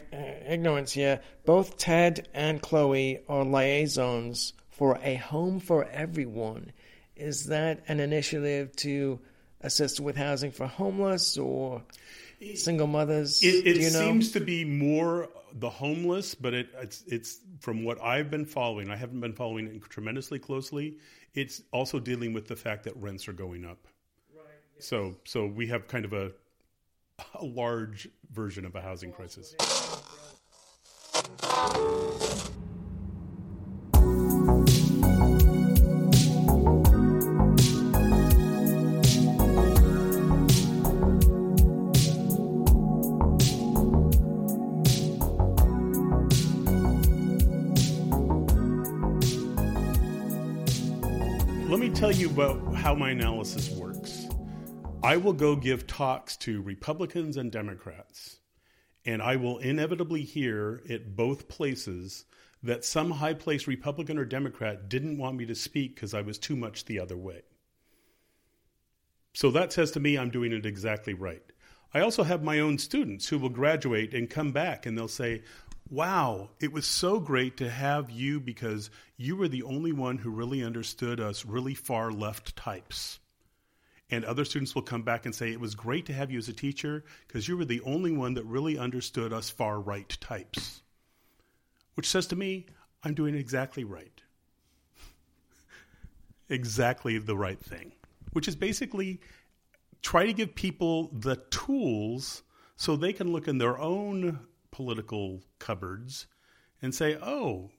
ignorance 0.48 0.92
here, 0.92 1.20
both 1.44 1.76
Ted 1.76 2.26
and 2.32 2.62
Chloe 2.62 3.20
are 3.28 3.44
liaisons 3.44 4.54
for 4.70 4.98
a 5.02 5.16
home 5.16 5.60
for 5.60 5.84
everyone. 5.90 6.72
Is 7.16 7.48
that 7.48 7.82
an 7.86 8.00
initiative 8.00 8.74
to 8.76 9.20
assist 9.60 10.00
with 10.00 10.16
housing 10.16 10.52
for 10.52 10.66
homeless 10.66 11.36
or 11.36 11.82
single 12.56 12.86
mothers? 12.86 13.42
It, 13.42 13.66
it 13.66 13.74
Do 13.74 13.80
you 13.80 13.90
know? 13.90 14.00
seems 14.00 14.32
to 14.32 14.40
be 14.40 14.64
more 14.64 15.28
the 15.54 15.70
homeless, 15.70 16.34
but 16.34 16.52
it, 16.54 16.68
it's 16.80 17.02
it's 17.06 17.40
from 17.60 17.84
what 17.84 18.00
I've 18.02 18.30
been 18.30 18.44
following. 18.44 18.90
I 18.90 18.96
haven't 18.96 19.20
been 19.20 19.32
following 19.32 19.66
it 19.68 19.82
tremendously 19.88 20.38
closely. 20.38 20.96
It's 21.34 21.62
also 21.72 21.98
dealing 21.98 22.32
with 22.32 22.46
the 22.46 22.56
fact 22.56 22.84
that 22.84 22.96
rents 22.96 23.28
are 23.28 23.32
going 23.32 23.64
up. 23.64 23.86
Right. 24.34 24.44
Yes. 24.76 24.86
So 24.86 25.16
so 25.24 25.46
we 25.46 25.66
have 25.68 25.86
kind 25.88 26.04
of 26.04 26.12
a 26.12 26.32
a 27.40 27.44
large 27.44 28.08
version 28.32 28.64
of 28.64 28.74
a 28.74 28.80
housing 28.80 29.12
crisis. 29.12 29.54
Tell 51.94 52.10
you 52.10 52.28
about 52.28 52.74
how 52.74 52.92
my 52.92 53.10
analysis 53.10 53.70
works. 53.70 54.26
I 55.04 55.16
will 55.16 55.32
go 55.32 55.54
give 55.54 55.86
talks 55.86 56.36
to 56.38 56.60
Republicans 56.60 57.36
and 57.36 57.52
Democrats, 57.52 58.40
and 59.06 59.22
I 59.22 59.36
will 59.36 59.58
inevitably 59.58 60.22
hear 60.22 60.82
at 60.90 61.14
both 61.14 61.46
places 61.46 62.24
that 62.64 62.84
some 62.84 63.12
high 63.12 63.34
placed 63.34 63.68
Republican 63.68 64.18
or 64.18 64.24
Democrat 64.24 64.88
didn't 64.88 65.18
want 65.18 65.36
me 65.36 65.46
to 65.46 65.54
speak 65.54 65.94
because 65.94 66.14
I 66.14 66.22
was 66.22 66.36
too 66.36 66.56
much 66.56 66.84
the 66.84 66.98
other 66.98 67.16
way. 67.16 67.42
So 69.32 69.52
that 69.52 69.72
says 69.72 69.92
to 69.92 70.00
me 70.00 70.18
I'm 70.18 70.30
doing 70.30 70.52
it 70.52 70.66
exactly 70.66 71.14
right. 71.14 71.44
I 71.96 72.00
also 72.00 72.24
have 72.24 72.42
my 72.42 72.58
own 72.58 72.76
students 72.78 73.28
who 73.28 73.38
will 73.38 73.50
graduate 73.50 74.14
and 74.14 74.28
come 74.28 74.50
back 74.50 74.84
and 74.84 74.98
they'll 74.98 75.06
say, 75.06 75.44
Wow, 75.90 76.48
it 76.60 76.72
was 76.72 76.86
so 76.86 77.20
great 77.20 77.58
to 77.58 77.70
have 77.70 78.10
you 78.10 78.40
because 78.40 78.90
you 79.16 79.36
were 79.36 79.48
the 79.48 79.62
only 79.64 79.92
one 79.92 80.18
who 80.18 80.30
really 80.30 80.64
understood 80.64 81.20
us 81.20 81.44
really 81.44 81.74
far 81.74 82.10
left 82.10 82.56
types. 82.56 83.20
And 84.10 84.24
other 84.24 84.44
students 84.44 84.74
will 84.74 84.82
come 84.82 85.02
back 85.02 85.26
and 85.26 85.34
say, 85.34 85.50
It 85.50 85.60
was 85.60 85.74
great 85.74 86.06
to 86.06 86.14
have 86.14 86.30
you 86.30 86.38
as 86.38 86.48
a 86.48 86.54
teacher 86.54 87.04
because 87.26 87.48
you 87.48 87.56
were 87.56 87.64
the 87.64 87.82
only 87.82 88.12
one 88.12 88.34
that 88.34 88.44
really 88.44 88.78
understood 88.78 89.32
us 89.32 89.50
far 89.50 89.78
right 89.80 90.08
types. 90.20 90.82
Which 91.94 92.08
says 92.08 92.26
to 92.28 92.36
me, 92.36 92.66
I'm 93.02 93.14
doing 93.14 93.34
exactly 93.34 93.84
right. 93.84 94.22
exactly 96.48 97.18
the 97.18 97.36
right 97.36 97.60
thing. 97.60 97.92
Which 98.32 98.48
is 98.48 98.56
basically 98.56 99.20
try 100.00 100.26
to 100.26 100.32
give 100.32 100.54
people 100.54 101.10
the 101.12 101.36
tools 101.50 102.42
so 102.76 102.96
they 102.96 103.12
can 103.12 103.32
look 103.32 103.48
in 103.48 103.58
their 103.58 103.78
own 103.78 104.40
political 104.74 105.40
cupboards 105.60 106.26
and 106.82 106.92
say, 106.92 107.16
oh, 107.22 107.70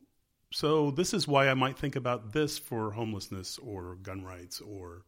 so 0.49 0.91
this 0.91 1.13
is 1.13 1.27
why 1.27 1.49
I 1.49 1.53
might 1.53 1.77
think 1.77 1.97
about 1.97 2.31
this 2.31 2.57
for 2.57 2.91
homelessness 2.91 3.57
or 3.57 3.97
gun 4.01 4.23
rights 4.23 4.61
or 4.61 5.03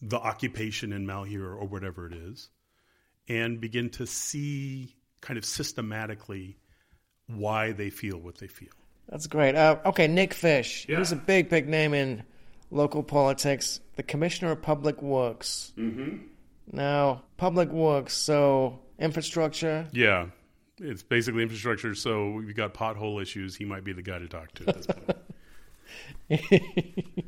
the 0.00 0.16
occupation 0.16 0.92
in 0.92 1.06
Malheur 1.06 1.52
or 1.52 1.66
whatever 1.66 2.06
it 2.06 2.12
is, 2.12 2.50
and 3.28 3.60
begin 3.60 3.90
to 3.90 4.06
see 4.06 4.94
kind 5.20 5.36
of 5.36 5.44
systematically 5.44 6.56
why 7.26 7.72
they 7.72 7.90
feel 7.90 8.18
what 8.18 8.38
they 8.38 8.46
feel. 8.46 8.68
That's 9.08 9.26
great. 9.26 9.56
Uh, 9.56 9.78
okay, 9.86 10.06
Nick 10.06 10.34
Fish. 10.34 10.86
Yeah. 10.88 10.98
He's 10.98 11.10
a 11.10 11.16
big, 11.16 11.48
big 11.48 11.68
name 11.68 11.94
in 11.94 12.22
local 12.70 13.02
politics. 13.02 13.80
The 13.96 14.04
Commissioner 14.04 14.52
of 14.52 14.62
Public 14.62 15.02
Works. 15.02 15.72
Mm-hmm. 15.76 16.18
Now, 16.70 17.24
Public 17.36 17.70
Works, 17.70 18.14
so 18.14 18.78
infrastructure. 18.98 19.88
Yeah, 19.92 20.26
it's 20.80 21.02
basically 21.02 21.42
infrastructure. 21.42 21.94
So 21.94 22.30
we've 22.30 22.54
got 22.56 22.74
pothole 22.74 23.20
issues. 23.22 23.56
He 23.56 23.64
might 23.64 23.84
be 23.84 23.92
the 23.92 24.02
guy 24.02 24.18
to 24.18 24.28
talk 24.28 24.52
to 24.54 24.68
at 24.68 24.76
this 24.76 24.86
point. 24.86 25.18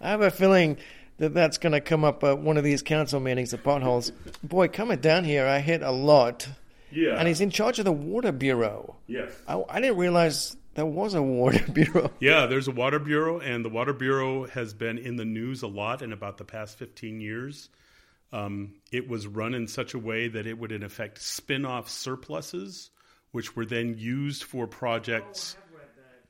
I 0.00 0.10
have 0.10 0.20
a 0.20 0.30
feeling 0.30 0.78
that 1.18 1.34
that's 1.34 1.58
going 1.58 1.72
to 1.72 1.80
come 1.80 2.04
up 2.04 2.24
at 2.24 2.38
one 2.38 2.56
of 2.56 2.64
these 2.64 2.82
council 2.82 3.20
meetings, 3.20 3.52
the 3.52 3.58
potholes. 3.58 4.10
Boy, 4.42 4.68
coming 4.68 4.98
down 4.98 5.24
here, 5.24 5.46
I 5.46 5.60
hit 5.60 5.82
a 5.82 5.90
lot. 5.92 6.48
Yeah. 6.90 7.16
And 7.16 7.26
he's 7.28 7.40
in 7.40 7.50
charge 7.50 7.78
of 7.78 7.84
the 7.84 7.92
Water 7.92 8.32
Bureau. 8.32 8.96
yes. 9.06 9.32
I, 9.48 9.62
I 9.68 9.80
didn't 9.80 9.96
realize 9.96 10.56
there 10.74 10.84
was 10.86 11.14
a 11.14 11.22
Water 11.22 11.64
Bureau. 11.72 12.10
Yeah, 12.20 12.46
there's 12.46 12.68
a 12.68 12.72
water 12.72 12.98
bureau, 12.98 13.38
and 13.40 13.64
the 13.64 13.68
water 13.68 13.92
bureau 13.92 14.46
has 14.48 14.74
been 14.74 14.98
in 14.98 15.16
the 15.16 15.24
news 15.24 15.62
a 15.62 15.68
lot 15.68 16.02
in 16.02 16.12
about 16.12 16.38
the 16.38 16.44
past 16.44 16.76
15 16.78 17.20
years. 17.20 17.68
Um, 18.32 18.74
it 18.90 19.08
was 19.08 19.26
run 19.26 19.54
in 19.54 19.68
such 19.68 19.94
a 19.94 19.98
way 19.98 20.28
that 20.28 20.46
it 20.46 20.58
would, 20.58 20.72
in 20.72 20.82
effect, 20.82 21.20
spin 21.20 21.66
off 21.66 21.88
surpluses, 21.88 22.90
which 23.30 23.54
were 23.54 23.66
then 23.66 23.96
used 23.98 24.44
for 24.44 24.66
projects 24.66 25.56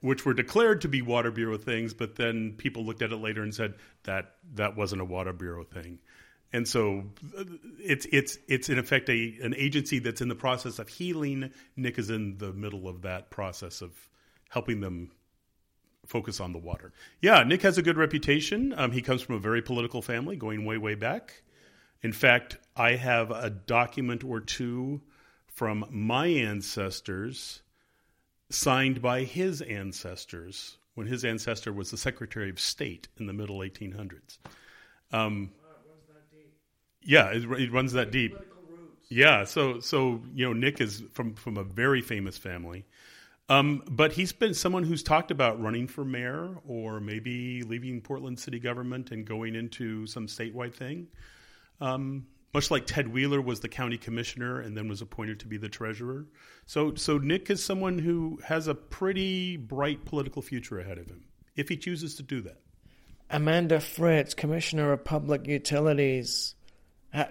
which 0.03 0.27
were 0.27 0.35
declared 0.35 0.81
to 0.81 0.89
be 0.89 1.01
water 1.01 1.31
bureau 1.31 1.57
things, 1.57 1.95
but 1.95 2.17
then 2.17 2.55
people 2.59 2.85
looked 2.85 3.03
at 3.03 3.13
it 3.13 3.17
later 3.17 3.43
and 3.43 3.55
said 3.55 3.75
that 4.03 4.35
that 4.55 4.77
wasn't 4.77 5.01
a 5.01 5.05
water 5.05 5.33
bureau 5.33 5.65
thing. 5.65 6.01
And 6.53 6.69
so 6.69 7.05
it's 7.79 8.07
it's 8.13 8.37
it's 8.47 8.69
in 8.69 8.79
effect 8.79 9.09
a 9.09 9.39
an 9.43 9.55
agency 9.57 10.01
that's 10.01 10.21
in 10.21 10.29
the 10.29 10.35
process 10.35 10.79
of 10.79 10.89
healing. 10.89 11.51
Nick 11.77 11.99
is 11.99 12.11
in 12.11 12.37
the 12.37 12.53
middle 12.53 12.89
of 12.89 13.03
that 13.03 13.31
process 13.31 13.81
of 13.81 13.93
helping 14.51 14.81
them 14.81 15.13
focus 16.05 16.41
on 16.41 16.53
the 16.53 16.59
water. 16.59 16.93
Yeah, 17.23 17.43
Nick 17.45 17.63
has 17.63 17.79
a 17.79 17.83
good 17.83 17.97
reputation. 17.97 18.75
Um, 18.77 18.91
he 18.91 19.01
comes 19.01 19.23
from 19.23 19.37
a 19.37 19.39
very 19.39 19.63
political 19.63 20.03
family, 20.03 20.37
going 20.37 20.67
way 20.67 20.77
way 20.77 20.95
back. 20.95 21.43
In 22.03 22.13
fact, 22.13 22.59
I 22.77 22.93
have 22.93 23.31
a 23.31 23.51
document 23.51 24.25
or 24.25 24.41
two 24.41 25.03
from 25.47 25.85
my 25.91 26.27
ancestors 26.27 27.63
signed 28.51 29.01
by 29.01 29.23
his 29.23 29.63
ancestors 29.63 30.79
when 30.95 31.07
his 31.07 31.25
ancestor 31.25 31.73
was 31.73 31.91
the 31.91 31.97
Secretary 31.97 32.51
of 32.51 32.61
State 32.61 33.09
in 33.19 33.27
the 33.27 33.33
middle 33.33 33.59
1800s. 33.59 34.39
Um, 35.13 35.51
yeah, 37.03 37.31
it, 37.31 37.45
it 37.45 37.73
runs 37.73 37.93
that 37.93 38.11
deep. 38.11 38.37
Yeah, 39.09 39.45
so 39.45 39.81
so 39.81 40.23
you 40.35 40.47
know 40.47 40.55
Nick 40.55 40.81
is 40.81 41.03
from 41.13 41.35
from 41.35 41.59
a 41.59 41.65
very 41.65 42.01
famous 42.01 42.39
family, 42.39 42.87
um, 43.51 43.83
but 43.91 44.13
he's 44.13 44.33
been 44.33 44.55
someone 44.55 44.85
who's 44.85 45.03
talked 45.03 45.31
about 45.31 45.61
running 45.61 45.87
for 45.87 46.03
mayor 46.03 46.57
or 46.67 46.99
maybe 46.99 47.63
leaving 47.63 48.01
Portland 48.01 48.39
city 48.39 48.59
government 48.59 49.11
and 49.11 49.27
going 49.27 49.55
into 49.55 50.07
some 50.07 50.27
statewide 50.27 50.73
thing. 50.73 51.09
Um, 51.83 52.27
much 52.55 52.71
like 52.71 52.87
Ted 52.87 53.09
Wheeler 53.09 53.41
was 53.41 53.61
the 53.61 53.69
county 53.69 53.97
commissioner 53.99 54.61
and 54.61 54.77
then 54.77 54.87
was 54.87 55.01
appointed 55.01 55.41
to 55.41 55.47
be 55.47 55.57
the 55.57 55.69
treasurer. 55.69 56.27
So, 56.67 56.95
so 56.95 57.19
Nick 57.19 57.51
is 57.51 57.65
someone 57.65 57.99
who 57.99 58.39
has 58.45 58.69
a 58.69 58.75
pretty 58.75 59.57
bright 59.57 60.05
political 60.05 60.43
future 60.43 60.79
ahead 60.79 60.99
of 60.99 61.07
him 61.07 61.25
if 61.57 61.69
he 61.69 61.77
chooses 61.77 62.15
to 62.17 62.23
do 62.23 62.43
that. 62.43 62.61
Amanda 63.31 63.81
Fritz, 63.81 64.35
Commissioner 64.35 64.93
of 64.93 65.05
Public 65.05 65.47
Utilities. 65.47 66.55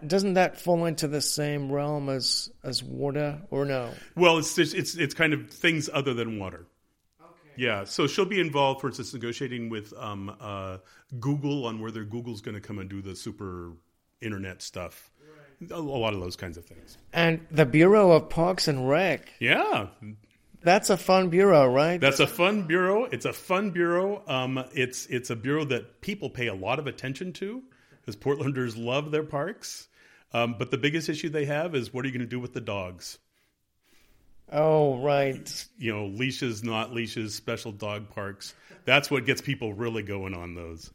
Doesn't 0.05 0.34
that 0.34 0.60
fall 0.60 0.86
into 0.86 1.08
the 1.08 1.22
same 1.22 1.72
realm 1.72 2.10
as 2.10 2.50
as 2.63 2.84
water, 2.84 3.41
or 3.50 3.65
no? 3.65 3.91
Well, 4.15 4.38
it's 4.38 4.55
just, 4.55 4.75
it's 4.75 4.96
it's 4.96 5.13
kind 5.13 5.34
of 5.34 5.50
things 5.50 5.89
other 5.91 6.13
than 6.13 6.39
water. 6.39 6.67
Yeah, 7.55 7.84
so 7.86 8.08
she'll 8.08 8.25
be 8.25 8.39
involved, 8.39 8.81
for 8.81 8.88
instance, 8.88 9.13
negotiating 9.13 9.70
with 9.70 9.93
um, 9.98 10.36
uh, 10.39 10.77
Google 11.20 11.65
on 11.65 11.81
whether 11.81 12.03
Google's 12.03 12.41
going 12.41 12.55
to 12.55 12.62
come 12.62 12.79
and 12.79 12.89
do 12.89 13.01
the 13.01 13.15
super 13.15 13.74
internet 14.22 14.62
stuff. 14.62 15.12
A, 15.70 15.75
a 15.75 15.78
lot 15.78 16.13
of 16.13 16.20
those 16.20 16.36
kinds 16.36 16.58
of 16.58 16.66
things. 16.66 16.98
And 17.13 17.46
the 17.51 17.66
Bureau 17.66 18.12
of 18.12 18.30
Parks 18.30 18.68
and 18.68 18.90
Rec. 18.90 19.30
Yeah, 19.40 19.88
That's 20.63 20.90
a 20.90 20.98
fun 20.98 21.30
bureau, 21.30 21.68
right? 21.68 22.00
That's 22.00 22.20
a 22.20 22.28
fun 22.28 22.68
bureau. 22.68 23.06
It's 23.06 23.25
a 23.25 23.34
fun 23.34 23.72
bureau. 23.72 24.24
Um, 24.28 24.63
it's 24.74 25.06
it's 25.08 25.30
a 25.30 25.36
bureau 25.36 25.66
that 25.66 26.01
people 26.01 26.30
pay 26.30 26.48
a 26.48 26.54
lot 26.56 26.80
of 26.80 26.88
attention 26.88 27.34
to 27.34 27.62
because 28.00 28.16
Portlanders 28.16 28.75
love 28.78 29.12
their 29.12 29.24
parks. 29.24 29.88
Um, 30.34 30.56
but 30.58 30.72
the 30.72 30.78
biggest 30.78 31.10
issue 31.10 31.30
they 31.30 31.46
have 31.46 31.75
is 31.75 31.94
what 31.94 32.06
are 32.06 32.08
you 32.08 32.13
going 32.13 32.28
to 32.28 32.30
do 32.30 32.40
with 32.40 32.54
the 32.54 32.62
dogs? 32.62 33.18
oh, 34.51 34.98
right. 35.00 35.66
You 35.78 35.94
know, 35.94 36.08
leashes, 36.08 36.63
not 36.63 36.94
leashes, 36.94 37.34
special 37.36 37.72
dog 37.72 38.10
parks. 38.10 38.54
That's 38.86 39.10
what 39.10 39.25
gets 39.25 39.42
people 39.42 39.74
really 39.74 40.04
going 40.04 40.34
on 40.34 40.56
those. 40.56 40.92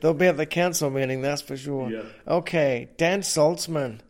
They'll 0.00 0.14
be 0.14 0.26
at 0.26 0.36
the 0.36 0.46
council 0.46 0.90
meeting, 0.90 1.22
that's 1.22 1.42
for 1.42 1.56
sure. 1.56 1.90
Yeah. 1.90 2.02
Okay, 2.26 2.88
Dan 2.96 3.22
Saltzman, 3.22 4.00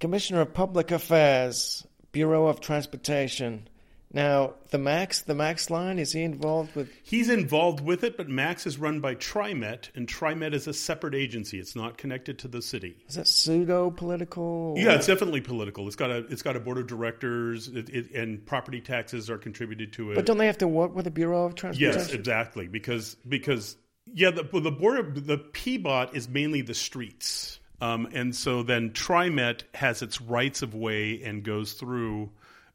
Commissioner 0.00 0.42
of 0.42 0.54
Public 0.54 0.90
Affairs, 0.90 1.86
Bureau 2.12 2.46
of 2.46 2.60
Transportation. 2.60 3.68
Now, 4.10 4.54
the 4.70 4.78
Max, 4.78 5.20
the 5.20 5.34
Max 5.34 5.68
line, 5.68 5.98
is 5.98 6.12
he 6.12 6.22
involved 6.22 6.74
with? 6.74 6.90
He's 7.02 7.28
involved 7.28 7.80
with 7.80 8.04
it, 8.04 8.16
but 8.16 8.26
Max 8.26 8.66
is 8.66 8.78
run 8.78 9.00
by 9.00 9.14
TriMet, 9.14 9.94
and 9.94 10.08
TriMet 10.08 10.54
is 10.54 10.66
a 10.66 10.72
separate 10.72 11.14
agency. 11.14 11.58
It's 11.58 11.76
not 11.76 11.98
connected 11.98 12.38
to 12.40 12.48
the 12.48 12.62
city. 12.62 12.96
Is 13.06 13.16
that 13.16 13.28
pseudo 13.28 13.90
political? 13.90 14.74
Yeah, 14.78 14.94
it's 14.94 15.06
definitely 15.06 15.42
political. 15.42 15.86
It's 15.86 15.96
got 15.96 16.10
a 16.10 16.18
it's 16.28 16.40
got 16.40 16.56
a 16.56 16.60
board 16.60 16.78
of 16.78 16.86
directors, 16.86 17.68
it, 17.68 17.90
it, 17.90 18.10
and 18.12 18.44
property 18.46 18.80
taxes 18.80 19.28
are 19.28 19.38
contributed 19.38 19.92
to 19.94 20.12
it. 20.12 20.14
But 20.14 20.24
don't 20.24 20.38
they 20.38 20.46
have 20.46 20.58
to 20.58 20.68
work 20.68 20.94
with 20.94 21.04
the 21.04 21.10
Bureau 21.10 21.44
of 21.44 21.54
Transportation? 21.54 22.00
Yes, 22.00 22.12
exactly. 22.14 22.66
Because 22.66 23.14
because 23.28 23.76
yeah, 24.14 24.30
the 24.30 24.42
the 24.42 24.70
board 24.70 25.26
the 25.26 25.38
PBOT 25.38 26.14
is 26.14 26.28
mainly 26.28 26.62
the 26.62 26.74
streets, 26.74 27.60
um, 27.80 28.08
and 28.12 28.34
so 28.34 28.62
then 28.62 28.90
TriMet 28.90 29.62
has 29.74 30.02
its 30.02 30.20
rights 30.20 30.62
of 30.62 30.74
way 30.74 31.22
and 31.22 31.42
goes 31.42 31.74
through, 31.74 32.30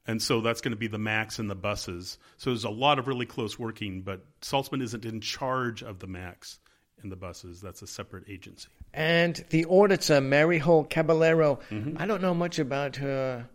and 0.08 0.22
so 0.22 0.42
that's 0.42 0.62
going 0.62 0.72
to 0.72 0.78
be 0.78 0.88
the 0.88 0.98
Max 0.98 1.40
and 1.40 1.50
the 1.50 1.56
buses. 1.56 2.18
So 2.38 2.50
there's 2.50 2.63
a 2.63 2.70
lot 2.70 3.00
of 3.00 3.08
really 3.08 3.25
close 3.25 3.58
working, 3.58 4.02
but 4.02 4.22
Saltzman 4.42 4.82
isn't 4.82 5.06
in 5.06 5.22
charge 5.22 5.84
of 5.84 6.00
the 6.00 6.08
Max 6.08 6.60
and 7.02 7.12
the 7.12 7.16
buses. 7.16 7.62
That's 7.62 7.82
a 7.82 7.88
separate 7.88 8.25
agency. 8.30 8.70
And 8.94 9.44
the 9.50 9.66
auditor, 9.66 10.22
Mary 10.22 10.60
Hull 10.60 10.86
Caballero. 10.86 11.60
Mm-hmm. 11.70 11.98
I 12.02 12.06
don't 12.06 12.22
know 12.22 12.34
much 12.34 12.60
about 12.60 12.98
her. 12.98 13.48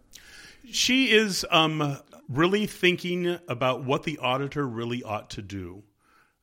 She 0.71 1.11
is 1.11 1.47
um, 1.51 1.99
really 2.29 2.67
thinking 2.67 3.39
about 3.49 3.85
what 3.85 4.03
the 4.03 4.19
auditor 4.19 4.67
really 4.67 5.03
ought 5.03 5.31
to 5.31 5.43
do. 5.43 5.83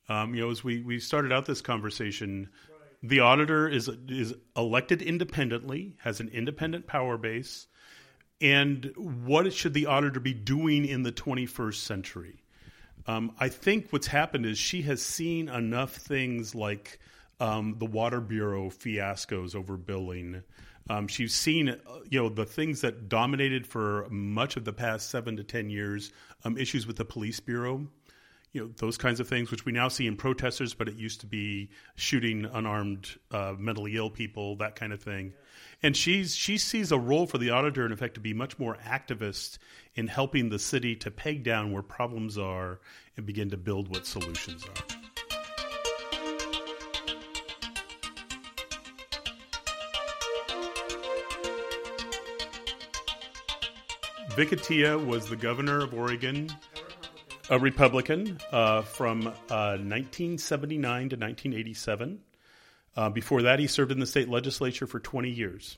Um, 0.07 0.35
you 0.35 0.41
know, 0.41 0.51
as 0.51 0.63
we, 0.63 0.81
we 0.81 0.99
started 0.99 1.31
out 1.31 1.45
this 1.45 1.61
conversation, 1.61 2.49
the 3.01 3.19
auditor 3.19 3.67
is 3.67 3.89
is 4.07 4.33
elected 4.55 5.01
independently, 5.01 5.95
has 5.99 6.19
an 6.19 6.29
independent 6.29 6.87
power 6.87 7.17
base, 7.17 7.67
and 8.41 8.91
what 8.95 9.51
should 9.53 9.73
the 9.73 9.85
auditor 9.85 10.19
be 10.19 10.33
doing 10.33 10.85
in 10.85 11.03
the 11.03 11.11
21st 11.11 11.75
century? 11.75 12.43
Um, 13.07 13.33
I 13.39 13.49
think 13.49 13.91
what's 13.91 14.07
happened 14.07 14.45
is 14.45 14.57
she 14.57 14.81
has 14.83 15.01
seen 15.01 15.49
enough 15.49 15.95
things 15.95 16.55
like 16.55 16.99
um, 17.39 17.75
the 17.77 17.85
Water 17.85 18.19
Bureau 18.19 18.69
fiascos 18.69 19.55
over 19.55 19.77
billing. 19.77 20.41
Um, 20.89 21.07
she's 21.07 21.33
seen, 21.33 21.69
uh, 21.69 21.77
you 22.09 22.21
know, 22.21 22.29
the 22.29 22.45
things 22.45 22.81
that 22.81 23.09
dominated 23.09 23.67
for 23.67 24.07
much 24.09 24.57
of 24.57 24.65
the 24.65 24.73
past 24.73 25.09
seven 25.09 25.37
to 25.37 25.43
ten 25.43 25.69
years. 25.69 26.11
Um, 26.43 26.57
issues 26.57 26.85
with 26.85 26.97
the 26.97 27.05
police 27.05 27.39
bureau, 27.39 27.87
you 28.55 28.61
know, 28.61 28.71
those 28.77 28.97
kinds 28.97 29.19
of 29.19 29.27
things, 29.27 29.51
which 29.51 29.65
we 29.65 29.73
now 29.73 29.89
see 29.89 30.07
in 30.07 30.15
protesters, 30.15 30.73
but 30.73 30.87
it 30.87 30.95
used 30.95 31.19
to 31.19 31.27
be 31.27 31.69
shooting 31.95 32.45
unarmed, 32.45 33.09
uh, 33.29 33.53
mentally 33.59 33.97
ill 33.97 34.09
people, 34.09 34.55
that 34.55 34.77
kind 34.77 34.93
of 34.93 35.03
thing. 35.03 35.33
And 35.83 35.95
she's 35.95 36.33
she 36.33 36.57
sees 36.57 36.93
a 36.93 36.97
role 36.97 37.27
for 37.27 37.37
the 37.37 37.49
auditor, 37.49 37.85
in 37.85 37.91
effect, 37.91 38.13
to 38.13 38.21
be 38.21 38.33
much 38.33 38.57
more 38.57 38.77
activist 38.85 39.57
in 39.95 40.07
helping 40.07 40.47
the 40.47 40.57
city 40.57 40.95
to 40.95 41.11
peg 41.11 41.43
down 41.43 41.73
where 41.73 41.83
problems 41.83 42.37
are 42.37 42.79
and 43.17 43.25
begin 43.25 43.49
to 43.49 43.57
build 43.57 43.89
what 43.89 44.05
solutions 44.05 44.63
are. 44.63 44.95
Vic 54.37 54.49
Atiyeh 54.49 55.05
was 55.05 55.27
the 55.27 55.35
governor 55.35 55.81
of 55.81 55.93
Oregon, 55.93 56.49
a 57.49 57.59
Republican 57.59 58.39
uh, 58.51 58.81
from 58.81 59.27
uh, 59.27 59.77
1979 59.77 60.81
to 60.81 61.15
1987. 61.15 62.19
Uh, 62.95 63.09
before 63.09 63.43
that, 63.43 63.59
he 63.59 63.67
served 63.67 63.91
in 63.91 63.99
the 63.99 64.05
state 64.05 64.29
legislature 64.29 64.87
for 64.87 64.99
20 64.99 65.29
years. 65.29 65.77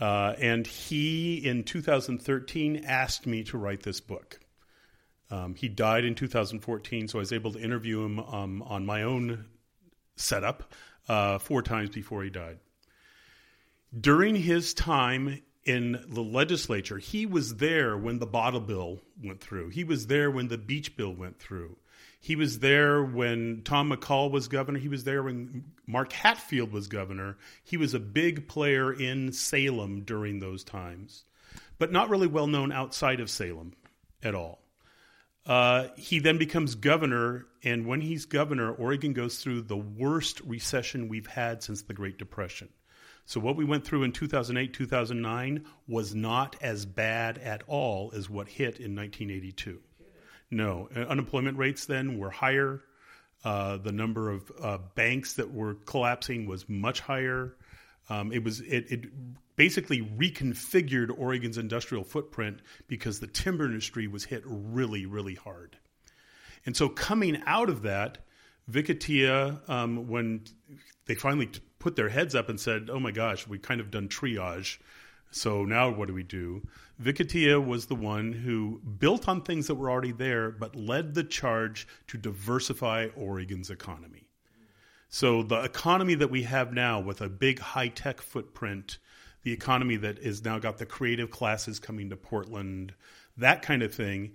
Uh, 0.00 0.34
and 0.40 0.66
he, 0.66 1.36
in 1.36 1.62
2013, 1.62 2.84
asked 2.86 3.26
me 3.26 3.44
to 3.44 3.58
write 3.58 3.82
this 3.82 4.00
book. 4.00 4.40
Um, 5.30 5.54
he 5.54 5.68
died 5.68 6.04
in 6.04 6.14
2014, 6.14 7.08
so 7.08 7.18
I 7.18 7.20
was 7.20 7.32
able 7.32 7.52
to 7.52 7.60
interview 7.60 8.02
him 8.04 8.18
um, 8.18 8.62
on 8.62 8.84
my 8.84 9.02
own 9.02 9.46
setup 10.16 10.74
uh, 11.08 11.38
four 11.38 11.62
times 11.62 11.90
before 11.90 12.24
he 12.24 12.30
died. 12.30 12.58
During 13.98 14.34
his 14.34 14.74
time 14.74 15.40
in 15.64 16.04
the 16.08 16.22
legislature, 16.22 16.98
he 16.98 17.26
was 17.26 17.56
there 17.56 17.96
when 17.96 18.18
the 18.18 18.26
bottle 18.26 18.60
bill 18.60 19.00
went 19.22 19.40
through. 19.40 19.70
He 19.70 19.84
was 19.84 20.06
there 20.06 20.30
when 20.30 20.48
the 20.48 20.58
beach 20.58 20.96
bill 20.96 21.14
went 21.14 21.38
through. 21.38 21.76
He 22.20 22.36
was 22.36 22.60
there 22.60 23.02
when 23.02 23.62
Tom 23.64 23.90
McCall 23.90 24.30
was 24.30 24.48
governor. 24.48 24.78
He 24.78 24.88
was 24.88 25.04
there 25.04 25.22
when 25.22 25.64
Mark 25.86 26.12
Hatfield 26.12 26.72
was 26.72 26.88
governor. 26.88 27.36
He 27.62 27.76
was 27.76 27.92
a 27.92 28.00
big 28.00 28.48
player 28.48 28.92
in 28.92 29.32
Salem 29.32 30.04
during 30.04 30.38
those 30.38 30.64
times, 30.64 31.24
but 31.78 31.92
not 31.92 32.08
really 32.08 32.26
well 32.26 32.46
known 32.46 32.72
outside 32.72 33.20
of 33.20 33.28
Salem 33.28 33.74
at 34.22 34.34
all. 34.34 34.62
Uh, 35.46 35.88
he 35.96 36.18
then 36.18 36.38
becomes 36.38 36.74
governor, 36.74 37.44
and 37.62 37.86
when 37.86 38.00
he's 38.00 38.24
governor, 38.24 38.72
Oregon 38.72 39.12
goes 39.12 39.38
through 39.38 39.60
the 39.60 39.76
worst 39.76 40.40
recession 40.40 41.08
we've 41.08 41.26
had 41.26 41.62
since 41.62 41.82
the 41.82 41.92
Great 41.92 42.16
Depression. 42.16 42.70
So, 43.26 43.40
what 43.40 43.56
we 43.56 43.64
went 43.64 43.84
through 43.84 44.02
in 44.02 44.12
2008, 44.12 44.74
2009 44.74 45.64
was 45.88 46.14
not 46.14 46.56
as 46.60 46.84
bad 46.84 47.38
at 47.38 47.62
all 47.66 48.12
as 48.14 48.28
what 48.28 48.48
hit 48.48 48.78
in 48.80 48.94
1982. 48.94 49.80
No, 50.50 50.88
uh, 50.94 51.00
unemployment 51.00 51.56
rates 51.56 51.86
then 51.86 52.18
were 52.18 52.30
higher. 52.30 52.82
Uh, 53.42 53.78
the 53.78 53.92
number 53.92 54.30
of 54.30 54.52
uh, 54.60 54.78
banks 54.94 55.34
that 55.34 55.52
were 55.52 55.74
collapsing 55.74 56.46
was 56.46 56.68
much 56.68 57.00
higher. 57.00 57.56
Um, 58.10 58.32
it 58.32 58.44
was 58.44 58.60
it, 58.60 58.90
it 58.90 59.04
basically 59.56 60.02
reconfigured 60.02 61.10
Oregon's 61.16 61.58
industrial 61.58 62.04
footprint 62.04 62.60
because 62.88 63.20
the 63.20 63.26
timber 63.26 63.64
industry 63.64 64.06
was 64.06 64.24
hit 64.24 64.42
really, 64.46 65.06
really 65.06 65.34
hard. 65.34 65.78
And 66.66 66.76
so, 66.76 66.88
coming 66.88 67.42
out 67.46 67.70
of 67.70 67.82
that, 67.82 68.18
Vic 68.68 68.86
Atiyeh, 68.86 69.68
um, 69.68 70.08
when 70.08 70.44
they 71.06 71.14
finally 71.14 71.46
t- 71.46 71.60
put 71.84 71.96
their 71.96 72.08
heads 72.08 72.34
up 72.34 72.48
and 72.48 72.58
said, 72.58 72.88
"Oh 72.90 72.98
my 72.98 73.10
gosh, 73.10 73.46
we 73.46 73.58
kind 73.58 73.78
of 73.78 73.90
done 73.90 74.08
triage." 74.08 74.78
So 75.30 75.66
now 75.66 75.90
what 75.90 76.08
do 76.08 76.14
we 76.14 76.22
do? 76.22 76.66
Vic 76.98 77.16
Atiyeh 77.16 77.62
was 77.62 77.86
the 77.86 77.94
one 77.94 78.32
who 78.32 78.80
built 78.98 79.28
on 79.28 79.42
things 79.42 79.66
that 79.66 79.74
were 79.74 79.90
already 79.90 80.12
there, 80.12 80.50
but 80.50 80.74
led 80.74 81.12
the 81.12 81.24
charge 81.24 81.86
to 82.06 82.16
diversify 82.16 83.08
Oregon's 83.14 83.68
economy. 83.68 84.28
So 85.10 85.42
the 85.42 85.62
economy 85.62 86.14
that 86.14 86.30
we 86.30 86.44
have 86.44 86.72
now, 86.72 87.00
with 87.00 87.20
a 87.20 87.28
big 87.28 87.58
high 87.58 87.88
tech 87.88 88.22
footprint, 88.22 88.96
the 89.42 89.52
economy 89.52 89.96
that 89.96 90.18
is 90.20 90.42
now 90.42 90.58
got 90.58 90.78
the 90.78 90.86
creative 90.86 91.30
classes 91.30 91.78
coming 91.78 92.08
to 92.08 92.16
Portland, 92.16 92.94
that 93.36 93.60
kind 93.60 93.82
of 93.82 93.92
thing, 93.92 94.32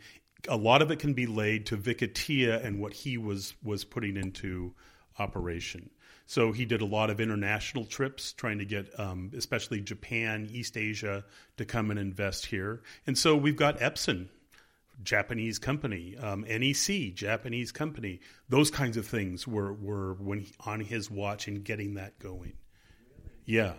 a 0.48 0.56
lot 0.56 0.84
of 0.84 0.92
it 0.92 1.00
can 1.00 1.14
be 1.14 1.26
laid 1.26 1.66
to 1.66 1.78
Vic 1.78 1.98
Atiyeh 1.98 2.64
and 2.64 2.80
what 2.80 2.94
he 2.94 3.18
was 3.18 3.56
was 3.64 3.86
putting 3.86 4.18
into 4.18 4.76
operation. 5.18 5.90
So 6.30 6.52
he 6.52 6.66
did 6.66 6.84
a 6.84 6.86
lot 6.86 7.10
of 7.10 7.20
international 7.20 7.86
trips, 7.86 8.34
trying 8.34 8.60
to 8.60 8.66
get 8.66 8.88
um, 9.00 9.32
especially 9.36 9.82
Japan, 9.82 10.48
East 10.52 10.78
Asia 10.78 11.26
to 11.58 11.66
come 11.66 11.90
and 11.90 12.00
invest 12.00 12.46
here. 12.46 12.84
And 13.08 13.18
so 13.18 13.36
we've 13.36 13.56
got 13.56 13.80
Epson, 13.80 14.28
Japanese 15.04 15.58
company, 15.58 16.16
um, 16.18 16.42
NEC, 16.42 17.16
Japanese 17.16 17.72
company. 17.72 18.20
Those 18.48 18.70
kinds 18.70 18.96
of 18.96 19.08
things 19.08 19.48
were 19.48 19.74
were 19.74 20.14
when 20.20 20.42
he, 20.42 20.54
on 20.68 20.82
his 20.82 21.10
watch 21.10 21.48
and 21.48 21.64
getting 21.64 21.96
that 21.96 22.20
going. 22.20 22.54
Yeah. 23.46 23.74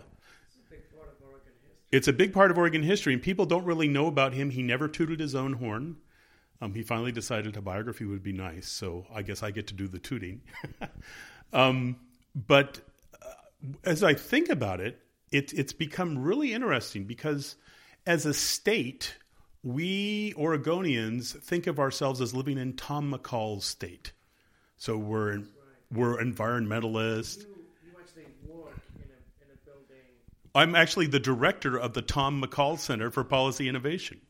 It's 1.92 2.08
a 2.08 2.12
big 2.12 2.32
part 2.32 2.50
of 2.50 2.58
Oregon 2.58 2.82
history, 2.82 3.12
and 3.12 3.22
people 3.22 3.46
don't 3.46 3.64
really 3.64 3.86
know 3.86 4.08
about 4.08 4.32
him. 4.32 4.50
He 4.50 4.64
never 4.64 4.88
tooted 4.88 5.20
his 5.20 5.36
own 5.36 5.52
horn. 5.52 5.98
Um, 6.60 6.74
he 6.74 6.82
finally 6.82 7.12
decided 7.12 7.56
a 7.56 7.62
biography 7.62 8.06
would 8.06 8.24
be 8.24 8.32
nice, 8.32 8.66
so 8.66 9.06
I 9.14 9.22
guess 9.22 9.44
I 9.44 9.52
get 9.52 9.68
to 9.68 9.74
do 9.74 9.86
the 9.86 10.00
tooting. 10.00 10.40
um, 11.52 11.94
but 12.34 12.80
uh, 13.22 13.26
as 13.84 14.02
I 14.02 14.14
think 14.14 14.48
about 14.48 14.80
it, 14.80 14.98
it, 15.30 15.52
it's 15.52 15.72
become 15.72 16.18
really 16.18 16.52
interesting 16.52 17.04
because 17.04 17.56
as 18.06 18.26
a 18.26 18.34
state, 18.34 19.16
we 19.62 20.32
Oregonians 20.34 21.36
think 21.42 21.66
of 21.66 21.78
ourselves 21.78 22.20
as 22.20 22.34
living 22.34 22.58
in 22.58 22.74
Tom 22.74 23.12
McCall's 23.12 23.64
state. 23.64 24.12
So 24.76 24.96
we're 24.96 25.36
right. 25.36 25.46
we're 25.92 26.16
environmentalists. 26.18 27.40
You, 27.40 27.46
you 27.84 27.92
actually 28.00 28.24
work 28.46 28.80
in 28.94 29.02
a, 29.02 29.44
in 29.44 29.50
a 29.52 29.64
building. 29.64 30.04
I'm 30.54 30.74
actually 30.74 31.06
the 31.06 31.20
director 31.20 31.78
of 31.78 31.92
the 31.92 32.02
Tom 32.02 32.42
McCall 32.42 32.78
Center 32.78 33.10
for 33.10 33.22
Policy 33.22 33.68
Innovation. 33.68 34.20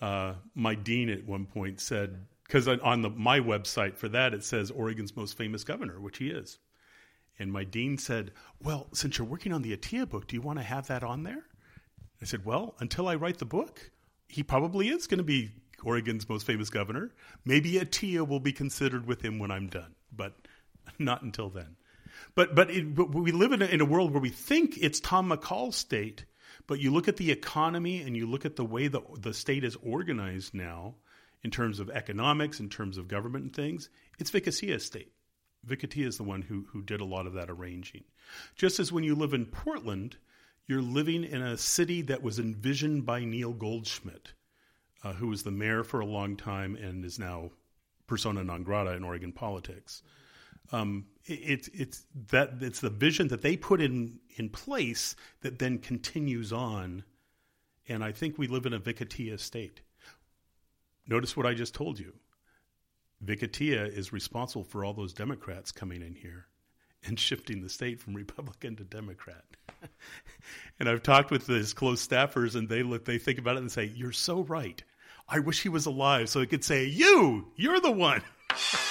Uh, 0.00 0.34
my 0.54 0.74
dean 0.74 1.10
at 1.10 1.26
one 1.26 1.46
point 1.46 1.80
said, 1.80 2.26
because 2.44 2.66
on 2.66 3.02
the, 3.02 3.10
my 3.10 3.38
website 3.38 3.96
for 3.96 4.08
that 4.08 4.34
it 4.34 4.42
says 4.42 4.70
Oregon's 4.70 5.14
most 5.14 5.36
famous 5.36 5.62
governor, 5.62 6.00
which 6.00 6.18
he 6.18 6.30
is. 6.30 6.58
And 7.40 7.50
my 7.50 7.64
dean 7.64 7.96
said, 7.96 8.32
Well, 8.62 8.88
since 8.92 9.16
you're 9.16 9.26
working 9.26 9.52
on 9.52 9.62
the 9.62 9.74
Atiyeh 9.76 10.08
book, 10.08 10.28
do 10.28 10.36
you 10.36 10.42
want 10.42 10.58
to 10.58 10.62
have 10.62 10.86
that 10.88 11.02
on 11.02 11.22
there? 11.22 11.46
I 12.20 12.26
said, 12.26 12.44
Well, 12.44 12.74
until 12.78 13.08
I 13.08 13.14
write 13.14 13.38
the 13.38 13.46
book, 13.46 13.90
he 14.28 14.42
probably 14.42 14.90
is 14.90 15.06
going 15.06 15.18
to 15.18 15.24
be 15.24 15.50
Oregon's 15.82 16.28
most 16.28 16.46
famous 16.46 16.68
governor. 16.68 17.12
Maybe 17.46 17.72
Atiyeh 17.72 18.28
will 18.28 18.40
be 18.40 18.52
considered 18.52 19.06
with 19.06 19.24
him 19.24 19.38
when 19.38 19.50
I'm 19.50 19.68
done, 19.68 19.94
but 20.14 20.34
not 20.98 21.22
until 21.22 21.48
then. 21.48 21.76
But 22.34 22.54
but, 22.54 22.70
it, 22.70 22.94
but 22.94 23.10
we 23.10 23.32
live 23.32 23.52
in 23.52 23.62
a, 23.62 23.66
in 23.66 23.80
a 23.80 23.86
world 23.86 24.12
where 24.12 24.20
we 24.20 24.28
think 24.28 24.76
it's 24.78 25.00
Tom 25.00 25.30
McCall's 25.30 25.76
state, 25.76 26.26
but 26.66 26.78
you 26.78 26.92
look 26.92 27.08
at 27.08 27.16
the 27.16 27.30
economy 27.30 28.02
and 28.02 28.14
you 28.14 28.26
look 28.26 28.44
at 28.44 28.56
the 28.56 28.66
way 28.66 28.88
the 28.88 29.00
the 29.18 29.32
state 29.32 29.64
is 29.64 29.76
organized 29.76 30.52
now, 30.52 30.96
in 31.42 31.50
terms 31.50 31.80
of 31.80 31.88
economics, 31.88 32.60
in 32.60 32.68
terms 32.68 32.98
of 32.98 33.08
government 33.08 33.44
and 33.44 33.56
things, 33.56 33.88
it's 34.18 34.30
Vic 34.30 34.44
Atiyeh's 34.44 34.84
state. 34.84 35.12
Vic 35.64 35.80
Atiyeh 35.80 36.06
is 36.06 36.16
the 36.16 36.22
one 36.22 36.42
who, 36.42 36.66
who 36.72 36.82
did 36.82 37.00
a 37.00 37.04
lot 37.04 37.26
of 37.26 37.34
that 37.34 37.50
arranging. 37.50 38.04
Just 38.56 38.78
as 38.80 38.92
when 38.92 39.04
you 39.04 39.14
live 39.14 39.34
in 39.34 39.46
Portland, 39.46 40.16
you're 40.66 40.82
living 40.82 41.24
in 41.24 41.42
a 41.42 41.56
city 41.56 42.02
that 42.02 42.22
was 42.22 42.38
envisioned 42.38 43.04
by 43.04 43.24
Neil 43.24 43.52
Goldschmidt, 43.52 44.32
uh, 45.02 45.12
who 45.14 45.28
was 45.28 45.42
the 45.42 45.50
mayor 45.50 45.82
for 45.82 46.00
a 46.00 46.06
long 46.06 46.36
time 46.36 46.76
and 46.76 47.04
is 47.04 47.18
now 47.18 47.50
persona 48.06 48.44
non 48.44 48.62
grata 48.62 48.92
in 48.92 49.04
Oregon 49.04 49.32
politics. 49.32 50.02
Um, 50.72 51.06
it, 51.24 51.40
it's 51.42 51.68
it's 51.68 52.06
that 52.30 52.54
it's 52.60 52.80
the 52.80 52.90
vision 52.90 53.28
that 53.28 53.42
they 53.42 53.56
put 53.56 53.80
in 53.80 54.20
in 54.36 54.48
place 54.48 55.16
that 55.40 55.58
then 55.58 55.78
continues 55.78 56.52
on, 56.52 57.04
and 57.88 58.04
I 58.04 58.12
think 58.12 58.38
we 58.38 58.46
live 58.46 58.66
in 58.66 58.72
a 58.72 58.78
Vic 58.78 58.98
Atiyeh 58.98 59.40
state. 59.40 59.80
Notice 61.08 61.36
what 61.36 61.46
I 61.46 61.54
just 61.54 61.74
told 61.74 61.98
you. 61.98 62.14
Vic 63.20 63.40
Atiyeh 63.40 63.96
is 63.96 64.12
responsible 64.12 64.64
for 64.64 64.84
all 64.84 64.94
those 64.94 65.12
Democrats 65.12 65.72
coming 65.72 66.02
in 66.02 66.14
here 66.14 66.46
and 67.04 67.18
shifting 67.20 67.60
the 67.62 67.68
state 67.68 68.00
from 68.00 68.14
Republican 68.14 68.76
to 68.76 68.84
Democrat. 68.84 69.44
and 70.80 70.88
I've 70.88 71.02
talked 71.02 71.30
with 71.30 71.46
his 71.46 71.72
close 71.72 72.06
staffers, 72.06 72.54
and 72.54 72.68
they 72.68 72.82
look, 72.82 73.04
they 73.04 73.18
think 73.18 73.38
about 73.38 73.56
it 73.56 73.60
and 73.60 73.72
say, 73.72 73.84
"You're 73.94 74.12
so 74.12 74.42
right. 74.42 74.82
I 75.28 75.38
wish 75.38 75.62
he 75.62 75.68
was 75.68 75.86
alive 75.86 76.28
so 76.28 76.40
he 76.40 76.46
could 76.46 76.64
say, 76.64 76.86
you, 76.86 77.52
you're 77.56 77.80
the 77.80 77.92
one." 77.92 78.22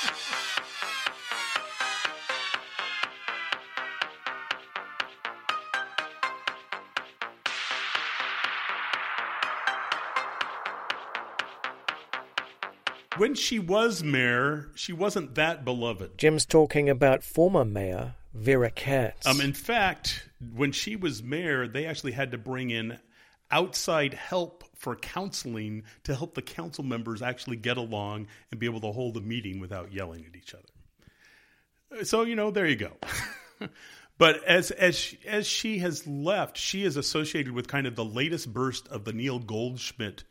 when 13.30 13.36
she 13.36 13.60
was 13.60 14.04
mayor, 14.04 14.72
she 14.74 14.92
wasn't 14.92 15.36
that 15.36 15.64
beloved. 15.64 16.18
Jim's 16.18 16.48
talking 16.48 16.90
about 16.90 17.24
former 17.24 17.64
mayor 17.64 18.16
Vera 18.34 18.72
Katz. 18.72 19.28
Um, 19.28 19.40
in 19.40 19.54
fact, 19.54 20.28
when 20.56 20.72
she 20.72 20.96
was 20.96 21.22
mayor, 21.22 21.68
they 21.68 21.86
actually 21.86 22.14
had 22.14 22.32
to 22.32 22.40
bring 22.40 22.72
in 22.72 22.98
outside 23.52 24.16
help 24.16 24.64
for 24.76 24.96
counseling 24.96 25.84
to 26.06 26.16
help 26.16 26.34
the 26.34 26.42
council 26.42 26.84
members 26.84 27.22
actually 27.22 27.58
get 27.58 27.78
along 27.78 28.26
and 28.50 28.60
be 28.60 28.66
able 28.66 28.82
to 28.82 28.92
hold 28.92 29.16
a 29.16 29.22
meeting 29.22 29.60
without 29.60 29.94
yelling 29.94 30.26
at 30.28 30.36
each 30.36 30.56
other. 30.56 32.06
So 32.06 32.24
you 32.24 32.36
know, 32.36 32.50
there 32.50 32.66
you 32.66 32.78
go. 32.78 32.94
but 34.18 34.44
as 34.44 34.72
as 34.72 34.98
she, 34.98 35.20
as 35.28 35.46
she 35.46 35.78
has 35.80 36.08
left, 36.08 36.58
she 36.58 36.84
is 36.84 36.98
associated 36.98 37.54
with 37.54 37.68
kind 37.68 37.86
of 37.86 37.96
the 37.96 38.06
latest 38.06 38.52
burst 38.52 38.88
of 38.88 39.06
the 39.06 39.14
Neil 39.14 39.38
Goldschmidt 39.38 40.24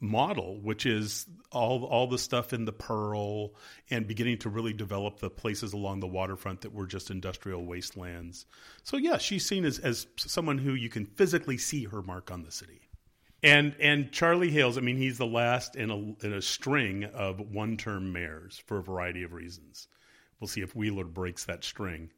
model, 0.00 0.60
which 0.60 0.84
is 0.86 1.26
all 1.50 1.84
all 1.84 2.06
the 2.06 2.18
stuff 2.18 2.52
in 2.52 2.64
the 2.64 2.72
Pearl 2.72 3.54
and 3.90 4.06
beginning 4.06 4.38
to 4.38 4.50
really 4.50 4.72
develop 4.72 5.20
the 5.20 5.30
places 5.30 5.72
along 5.72 6.00
the 6.00 6.06
waterfront 6.06 6.60
that 6.62 6.72
were 6.72 6.86
just 6.86 7.10
industrial 7.10 7.64
wastelands. 7.64 8.46
So 8.82 8.96
yeah, 8.96 9.18
she's 9.18 9.46
seen 9.46 9.64
as 9.64 9.78
as 9.78 10.06
someone 10.16 10.58
who 10.58 10.74
you 10.74 10.88
can 10.88 11.06
physically 11.06 11.58
see 11.58 11.84
her 11.84 12.02
mark 12.02 12.30
on 12.30 12.42
the 12.42 12.52
city. 12.52 12.80
And 13.42 13.74
and 13.80 14.12
Charlie 14.12 14.50
Hales, 14.50 14.76
I 14.76 14.80
mean, 14.80 14.96
he's 14.96 15.18
the 15.18 15.26
last 15.26 15.76
in 15.76 15.90
a 15.90 16.26
in 16.26 16.32
a 16.32 16.42
string 16.42 17.04
of 17.04 17.40
one 17.40 17.76
term 17.76 18.12
mayors 18.12 18.62
for 18.66 18.78
a 18.78 18.82
variety 18.82 19.22
of 19.22 19.32
reasons. 19.32 19.88
We'll 20.40 20.48
see 20.48 20.62
if 20.62 20.76
Wheeler 20.76 21.04
breaks 21.04 21.44
that 21.44 21.64
string. 21.64 22.10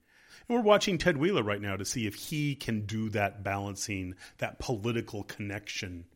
And 0.48 0.56
we're 0.56 0.62
watching 0.62 0.98
Ted 0.98 1.16
Wheeler 1.16 1.42
right 1.42 1.60
now 1.60 1.76
to 1.76 1.84
see 1.84 2.06
if 2.06 2.14
he 2.14 2.54
can 2.54 2.86
do 2.86 3.10
that 3.10 3.44
balancing, 3.44 4.14
that 4.38 4.58
political 4.58 5.22
connection 5.24 6.06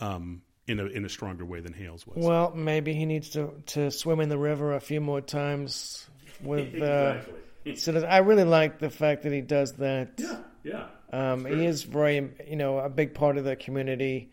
um, 0.00 0.42
in 0.66 0.80
a 0.80 0.86
in 0.86 1.04
a 1.04 1.08
stronger 1.08 1.44
way 1.44 1.60
than 1.60 1.72
Hales 1.72 2.06
was. 2.06 2.24
Well, 2.24 2.52
maybe 2.54 2.94
he 2.94 3.06
needs 3.06 3.30
to 3.30 3.52
to 3.66 3.90
swim 3.90 4.20
in 4.20 4.28
the 4.28 4.38
river 4.38 4.74
a 4.74 4.80
few 4.80 5.00
more 5.00 5.20
times 5.20 6.06
with. 6.42 6.80
Uh, 6.80 7.18
exactly. 7.64 7.76
so 7.76 8.06
I 8.06 8.18
really 8.18 8.44
like 8.44 8.78
the 8.78 8.90
fact 8.90 9.22
that 9.22 9.32
he 9.32 9.40
does 9.40 9.74
that. 9.74 10.12
Yeah, 10.18 10.38
yeah. 10.64 10.86
Um. 11.12 11.44
He 11.44 11.64
is 11.64 11.84
very, 11.84 12.32
you 12.48 12.56
know, 12.56 12.78
a 12.78 12.88
big 12.88 13.14
part 13.14 13.38
of 13.38 13.44
the 13.44 13.56
community. 13.56 14.32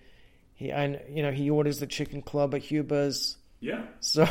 He, 0.55 0.71
and 0.71 0.99
you 1.09 1.23
know, 1.23 1.31
he 1.31 1.49
orders 1.49 1.79
the 1.79 1.87
chicken 1.87 2.21
club 2.21 2.55
at 2.55 2.61
Huber's. 2.61 3.37
Yeah. 3.59 3.83
So. 3.99 4.27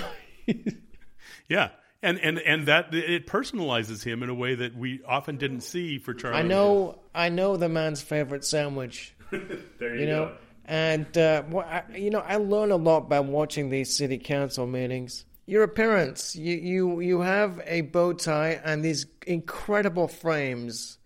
yeah, 1.49 1.71
and 2.03 2.19
and 2.19 2.39
and 2.41 2.67
that 2.67 2.93
it 2.93 3.27
personalizes 3.27 4.03
him 4.03 4.23
in 4.25 4.29
a 4.29 4.35
way 4.35 4.57
that 4.57 4.77
we 4.77 5.01
often 5.07 5.37
didn't 5.37 5.61
see 5.61 5.99
for 5.99 6.15
Charlie. 6.15 6.39
I 6.39 6.43
know, 6.43 6.99
I 7.15 7.29
know 7.29 7.57
the 7.57 7.69
man's 7.69 8.03
favorite 8.03 8.45
sandwich. 8.45 9.15
there 9.79 9.95
you, 9.95 10.01
you 10.01 10.07
know, 10.07 10.27
go. 10.27 10.37
And 10.73 11.19
uh, 11.19 11.43
well, 11.51 11.67
I, 11.69 11.83
you 11.95 12.09
know, 12.09 12.21
I 12.21 12.37
learn 12.37 12.71
a 12.71 12.77
lot 12.77 13.07
by 13.07 13.21
watching 13.21 13.69
these 13.69 13.95
city 13.95 14.17
council 14.17 14.67
meetings. 14.67 15.27
Your 15.45 15.65
appearance, 15.65 16.35
you 16.35 16.57
you 16.57 17.01
you 17.01 17.21
have 17.21 17.61
a 17.67 17.83
bow 17.83 18.15
tie 18.15 18.59
and 18.65 18.83
these 18.83 19.05
incredible 19.27 20.09
frames. 20.09 20.97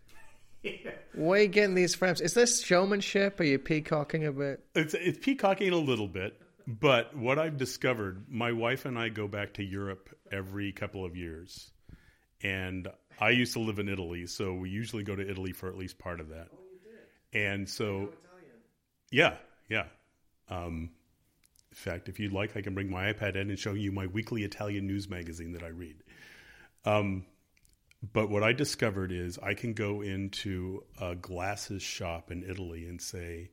Yeah. 0.63 0.93
Where 1.17 1.41
are 1.41 1.43
you 1.43 1.49
getting 1.49 1.75
these 1.75 1.97
frames? 1.97 2.21
Is 2.21 2.33
this 2.33 2.63
showmanship? 2.63 3.41
Are 3.41 3.45
you 3.45 3.59
peacocking 3.59 4.25
a 4.25 4.31
bit? 4.31 4.65
It's 4.77 4.95
it's 4.95 5.19
peacocking 5.21 5.73
a 5.73 5.79
little 5.79 6.07
bit, 6.07 6.41
but 6.69 7.17
what 7.17 7.41
I've 7.41 7.57
discovered, 7.57 8.27
my 8.29 8.53
wife 8.53 8.85
and 8.85 8.97
I 8.97 9.09
go 9.09 9.27
back 9.27 9.55
to 9.55 9.65
Europe 9.65 10.17
every 10.31 10.71
couple 10.71 11.05
of 11.05 11.17
years, 11.17 11.73
and 12.41 12.87
I 13.21 13.31
used 13.31 13.55
to 13.55 13.59
live 13.59 13.81
in 13.81 13.89
Italy, 13.89 14.29
so 14.29 14.55
we 14.55 14.71
usually 14.71 15.03
go 15.03 15.17
to 15.17 15.29
Italy 15.29 15.51
for 15.51 15.69
at 15.69 15.77
least 15.77 15.99
part 15.99 16.21
of 16.21 16.29
that. 16.29 16.51
Oh, 16.53 16.59
you 16.73 16.79
did. 17.33 17.49
And 17.49 17.69
so, 17.69 18.11
yeah, 19.11 19.39
yeah. 19.69 19.87
Um, 20.49 20.91
in 21.71 21.77
fact, 21.77 22.09
if 22.09 22.19
you'd 22.19 22.33
like, 22.33 22.57
I 22.57 22.63
can 22.63 22.75
bring 22.75 22.91
my 22.91 23.13
iPad 23.13 23.37
in 23.37 23.51
and 23.51 23.59
show 23.59 23.75
you 23.75 23.93
my 23.93 24.07
weekly 24.07 24.45
Italian 24.45 24.87
news 24.87 25.09
magazine 25.09 25.53
that 25.53 25.63
I 25.63 25.69
read. 25.69 25.97
Um, 26.85 27.27
but 28.13 28.31
what 28.31 28.43
I 28.43 28.53
discovered 28.53 29.11
is 29.13 29.39
I 29.39 29.55
can 29.55 29.73
go 29.73 30.01
into 30.01 30.85
a 31.01 31.15
glasses 31.15 31.83
shop 31.83 32.31
in 32.31 32.45
Italy 32.49 32.87
and 32.87 33.01
say, 33.01 33.51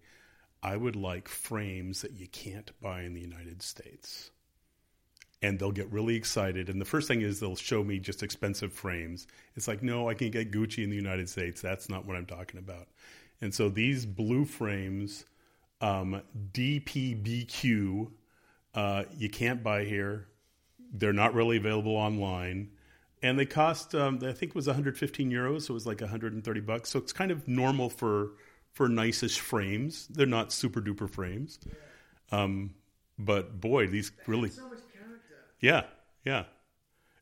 I 0.62 0.78
would 0.78 0.96
like 0.96 1.28
frames 1.28 2.02
that 2.02 2.14
you 2.14 2.28
can't 2.28 2.72
buy 2.80 3.02
in 3.02 3.14
the 3.14 3.22
United 3.22 3.62
States. 3.62 4.32
And 5.42 5.60
they'll 5.60 5.74
get 5.74 5.92
really 5.92 6.16
excited. 6.16 6.70
And 6.70 6.80
the 6.80 6.86
first 6.86 7.10
thing 7.10 7.22
is 7.22 7.40
they'll 7.40 7.58
show 7.58 7.84
me 7.84 8.00
just 8.00 8.24
expensive 8.24 8.72
frames. 8.72 9.28
It's 9.56 9.68
like, 9.68 9.84
no, 9.84 10.08
I 10.08 10.14
can 10.14 10.32
get 10.32 10.52
Gucci 10.52 10.84
in 10.84 10.90
the 10.90 10.96
United 10.96 11.28
States. 11.28 11.62
That's 11.62 11.90
not 11.90 12.06
what 12.06 12.16
I'm 12.16 12.26
talking 12.26 12.60
about. 12.60 12.88
And 13.42 13.54
so 13.54 13.68
these 13.68 14.06
blue 14.06 14.46
frames 14.46 15.26
um, 15.84 16.22
DPBQ, 16.54 18.10
uh, 18.74 19.04
you 19.18 19.30
can't 19.30 19.62
buy 19.62 19.84
here. 19.84 20.30
They're 20.94 21.12
not 21.12 21.34
really 21.34 21.58
available 21.58 21.96
online. 21.98 22.70
And 23.22 23.38
they 23.38 23.46
cost, 23.46 23.94
um, 23.94 24.20
I 24.24 24.32
think 24.32 24.52
it 24.52 24.56
was 24.56 24.68
115 24.68 25.30
euros, 25.30 25.64
so 25.64 25.72
it 25.72 25.76
was 25.76 25.86
like 25.86 26.00
130 26.00 26.62
bucks. 26.62 26.90
So 26.90 27.00
it's 27.00 27.12
kind 27.12 27.32
of 27.32 27.48
normal 27.48 27.90
for 27.90 28.32
for 28.72 28.90
nicest 28.90 29.40
frames. 29.40 30.08
They're 30.08 30.26
not 30.26 30.52
super 30.52 30.82
duper 30.82 31.10
frames. 31.10 31.60
Um, 32.32 32.74
but 33.20 33.60
boy, 33.60 33.88
these 33.88 34.12
really. 34.26 34.50
So 34.50 34.64
yeah, 35.60 35.84
yeah. 36.26 36.46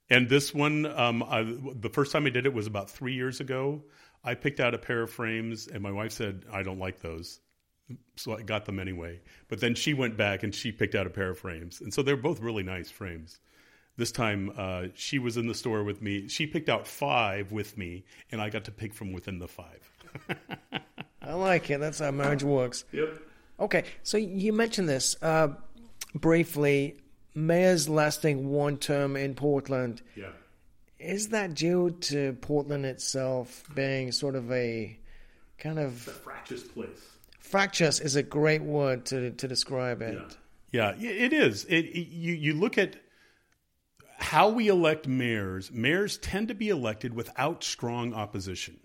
And 0.10 0.30
this 0.30 0.54
one, 0.54 0.86
um, 0.86 1.24
I, 1.24 1.44
the 1.44 1.90
first 1.90 2.12
time 2.12 2.26
I 2.26 2.30
did 2.30 2.46
it 2.46 2.54
was 2.54 2.68
about 2.68 2.90
three 2.90 3.14
years 3.14 3.40
ago. 3.40 3.84
I 4.24 4.36
picked 4.36 4.60
out 4.60 4.74
a 4.74 4.78
pair 4.78 5.02
of 5.02 5.10
frames, 5.10 5.68
and 5.68 5.82
my 5.82 5.92
wife 5.92 6.12
said, 6.12 6.46
I 6.52 6.64
don't 6.64 6.80
like 6.80 7.00
those 7.00 7.40
so 8.16 8.38
I 8.38 8.42
got 8.42 8.66
them 8.66 8.80
anyway. 8.80 9.20
But 9.48 9.60
then 9.60 9.76
she 9.76 9.94
went 9.94 10.18
back 10.18 10.44
and 10.44 10.54
she 10.54 10.72
picked 10.72 10.96
out 10.96 11.08
a 11.08 11.10
pair 11.10 11.30
of 11.30 11.40
frames, 11.40 11.82
and 11.82 11.94
so 11.94 12.02
they're 12.02 12.18
both 12.18 12.40
really 12.40 12.64
nice 12.64 12.90
frames. 12.90 13.40
This 13.98 14.12
time, 14.12 14.52
uh, 14.58 14.86
she 14.96 15.20
was 15.20 15.38
in 15.38 15.48
the 15.48 15.54
store 15.54 15.84
with 15.84 16.02
me. 16.02 16.28
She 16.28 16.48
picked 16.48 16.70
out 16.70 16.88
five 16.88 17.52
with 17.52 17.78
me, 17.78 18.06
and 18.32 18.42
I 18.42 18.50
got 18.50 18.66
to 18.66 18.72
pick 18.72 18.94
from 18.94 19.12
within 19.12 19.40
the 19.40 19.48
five. 19.48 19.92
I 21.22 21.34
like 21.34 21.70
it. 21.70 21.80
That's 21.80 22.00
how 22.00 22.12
marriage 22.12 22.44
works. 22.44 22.86
Yep. 22.94 23.22
Okay, 23.60 23.84
so 24.02 24.18
you 24.18 24.54
mentioned 24.54 24.90
this 24.90 25.16
uh, 25.22 25.50
briefly. 26.16 26.98
Mayor's 27.36 27.88
lasting 27.88 28.50
one 28.50 28.78
term 28.78 29.16
in 29.16 29.36
Portland. 29.36 30.02
Yeah. 30.16 30.32
Is 31.00 31.30
that 31.30 31.54
due 31.54 31.92
to 32.02 32.34
Portland 32.42 32.86
itself 32.86 33.64
being 33.74 34.12
sort 34.12 34.36
of 34.36 34.52
a 34.52 34.98
kind 35.58 35.80
of 35.80 35.94
Fractious 35.94 36.64
place. 36.64 36.90
Fractious 37.52 38.00
is 38.00 38.16
a 38.16 38.24
great 38.24 38.62
word 38.64 39.06
to 39.08 39.32
to 39.32 39.48
describe 39.48 40.02
it. 40.02 40.38
Yeah, 40.72 40.96
yeah 40.98 41.10
it 41.12 41.34
is. 41.34 41.66
It, 41.66 41.86
it- 41.86 42.08
you 42.08 42.34
you 42.34 42.54
look 42.54 42.78
at 42.78 42.96
how 44.18 44.50
we 44.50 44.68
elect 44.68 45.08
mayors. 45.08 45.72
Mayors 45.72 46.18
tend 46.18 46.48
to 46.50 46.54
be 46.56 46.70
elected 46.70 47.14
without 47.14 47.64
strong 47.64 48.14
opposition. 48.14 48.80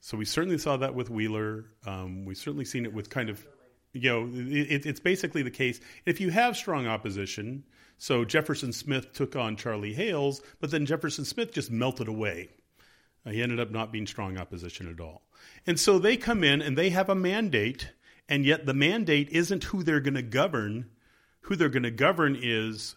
So 0.00 0.16
we 0.16 0.24
certainly 0.24 0.58
saw 0.58 0.76
that 0.78 0.94
with 0.94 1.10
Wheeler. 1.10 1.66
Um, 1.86 2.24
we've 2.24 2.36
certainly 2.36 2.64
seen 2.64 2.84
it 2.84 2.92
with 2.92 3.08
kind 3.10 3.30
of, 3.30 3.46
you 3.92 4.10
know, 4.10 4.28
it, 4.32 4.84
it's 4.86 5.00
basically 5.00 5.42
the 5.42 5.50
case. 5.50 5.80
If 6.04 6.20
you 6.20 6.30
have 6.30 6.56
strong 6.56 6.86
opposition, 6.86 7.64
so 7.98 8.24
Jefferson 8.24 8.72
Smith 8.72 9.12
took 9.12 9.36
on 9.36 9.56
Charlie 9.56 9.94
Hales, 9.94 10.42
but 10.60 10.70
then 10.70 10.84
Jefferson 10.86 11.24
Smith 11.24 11.52
just 11.52 11.70
melted 11.70 12.08
away. 12.08 12.48
Uh, 13.26 13.30
he 13.30 13.42
ended 13.42 13.60
up 13.60 13.70
not 13.70 13.92
being 13.92 14.06
strong 14.06 14.36
opposition 14.36 14.90
at 14.90 15.00
all. 15.00 15.22
And 15.66 15.78
so 15.78 15.98
they 15.98 16.16
come 16.16 16.44
in 16.44 16.60
and 16.60 16.76
they 16.76 16.90
have 16.90 17.08
a 17.08 17.14
mandate, 17.14 17.90
and 18.28 18.44
yet 18.44 18.66
the 18.66 18.74
mandate 18.74 19.28
isn't 19.30 19.64
who 19.64 19.82
they're 19.82 20.00
going 20.00 20.14
to 20.14 20.22
govern. 20.22 20.90
Who 21.42 21.56
they're 21.56 21.68
going 21.68 21.82
to 21.82 21.90
govern 21.90 22.38
is 22.40 22.96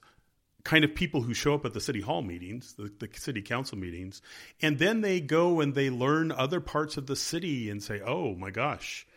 kind 0.64 0.84
of 0.84 0.94
people 0.96 1.22
who 1.22 1.34
show 1.34 1.54
up 1.54 1.66
at 1.66 1.74
the 1.74 1.80
city 1.80 2.02
hall 2.02 2.22
meetings, 2.22 2.74
the, 2.74 2.92
the 3.00 3.10
city 3.14 3.42
council 3.42 3.78
meetings, 3.78 4.22
and 4.62 4.80
then 4.80 5.00
they 5.00 5.22
go 5.22 5.62
and 5.62 5.74
they 5.74 5.90
learn 5.90 6.32
other 6.32 6.60
parts 6.60 6.98
of 6.98 7.08
the 7.08 7.16
city 7.16 7.70
and 7.70 7.82
say, 7.82 8.02
oh 8.02 8.36
my 8.36 8.52
gosh, 8.52 9.08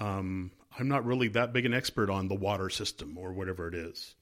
um, 0.00 0.50
I'm 0.78 0.88
not 0.88 1.06
really 1.06 1.28
that 1.28 1.54
big 1.54 1.64
an 1.64 1.72
expert 1.72 2.10
on 2.10 2.28
the 2.28 2.34
water 2.34 2.68
system 2.68 3.16
or 3.16 3.32
whatever 3.32 3.68
it 3.68 3.74
is. 3.74 4.15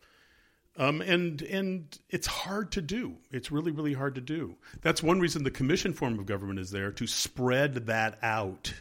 Um, 0.76 1.00
and 1.02 1.40
and 1.42 1.98
it's 2.10 2.26
hard 2.26 2.72
to 2.72 2.82
do. 2.82 3.16
It's 3.30 3.52
really 3.52 3.70
really 3.70 3.92
hard 3.92 4.16
to 4.16 4.20
do. 4.20 4.56
That's 4.82 5.02
one 5.02 5.20
reason 5.20 5.44
the 5.44 5.50
commission 5.50 5.92
form 5.92 6.18
of 6.18 6.26
government 6.26 6.58
is 6.58 6.70
there 6.70 6.90
to 6.92 7.06
spread 7.06 7.86
that 7.86 8.18
out, 8.22 8.74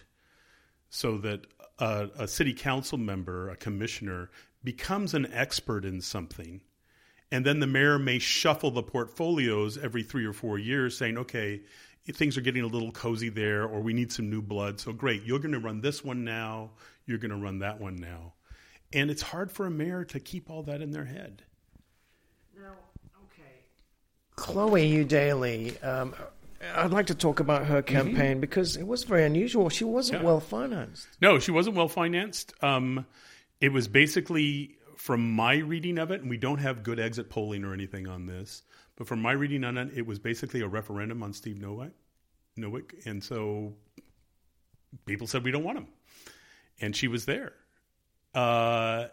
so 0.90 1.20
that 1.20 1.46
a, 1.78 2.10
a 2.18 2.28
city 2.28 2.54
council 2.54 2.98
member, 2.98 3.50
a 3.50 3.56
commissioner, 3.56 4.32
becomes 4.64 5.14
an 5.14 5.32
expert 5.32 5.86
in 5.86 6.02
something, 6.02 6.62
and 7.32 7.46
then 7.46 7.60
the 7.60 7.68
mayor 7.68 8.00
may 8.00 8.18
shuffle 8.18 8.72
the 8.72 8.82
portfolios 8.82 9.78
every 9.78 10.02
three 10.02 10.26
or 10.26 10.34
four 10.34 10.58
years, 10.58 10.98
saying, 10.98 11.20
"Okay, 11.20 11.62
things 12.12 12.40
are 12.40 12.42
getting 12.42 12.64
a 12.64 12.68
little 12.68 12.92
cozy 12.92 13.30
there, 13.30 13.66
or 13.66 13.82
we 13.82 13.94
need 13.94 14.12
some 14.12 14.32
new 14.32 14.42
blood. 14.42 14.80
So 14.80 14.94
great, 14.94 15.24
you're 15.26 15.38
going 15.38 15.52
to 15.52 15.60
run 15.60 15.82
this 15.82 16.04
one 16.04 16.24
now. 16.24 16.72
You're 17.06 17.20
going 17.20 17.30
to 17.30 17.38
run 17.38 17.60
that 17.60 17.80
one 17.80 17.98
now." 17.98 18.34
And 18.92 19.12
it's 19.12 19.22
hard 19.22 19.52
for 19.52 19.68
a 19.68 19.72
mayor 19.72 20.04
to 20.06 20.20
keep 20.20 20.50
all 20.50 20.64
that 20.64 20.82
in 20.82 20.90
their 20.90 21.06
head. 21.06 21.44
Chloe 24.36 24.90
Eudaly, 25.06 25.84
um, 25.86 26.14
I'd 26.76 26.92
like 26.92 27.08
to 27.08 27.16
talk 27.16 27.40
about 27.40 27.66
her 27.66 27.82
campaign 27.82 28.40
because 28.40 28.78
it 28.78 28.88
was 28.88 29.04
very 29.04 29.26
unusual. 29.26 29.70
She 29.70 29.84
wasn't 29.84 30.22
Yeah. 30.22 30.26
well 30.26 30.40
financed. 30.40 31.08
No, 31.22 31.40
she 31.40 31.52
wasn't 31.52 31.76
well 31.76 31.88
financed. 31.90 32.54
Um, 32.64 33.06
it 33.62 33.70
was 33.72 33.88
basically, 33.88 34.78
from 34.96 35.32
my 35.32 35.56
reading 35.58 35.98
of 35.98 36.12
it, 36.12 36.22
and 36.22 36.30
we 36.30 36.38
don't 36.38 36.60
have 36.60 36.84
good 36.84 37.00
exit 37.00 37.30
polling 37.30 37.64
or 37.64 37.74
anything 37.74 38.08
on 38.08 38.26
this, 38.26 38.64
but 38.96 39.08
from 39.08 39.22
my 39.22 39.32
reading 39.34 39.64
on 39.64 39.78
it, 39.78 39.92
it 39.96 40.06
was 40.06 40.20
basically 40.20 40.62
a 40.62 40.68
referendum 40.68 41.22
on 41.24 41.34
Steve 41.34 41.58
Novick. 41.58 41.92
Novick, 42.58 43.06
and 43.06 43.24
so 43.24 43.74
people 45.06 45.28
said 45.28 45.44
we 45.44 45.52
don't 45.52 45.64
want 45.64 45.78
him, 45.80 45.88
and 46.80 46.96
she 46.96 47.08
was 47.08 47.26
there. 47.26 47.54
Uh, 48.34 49.08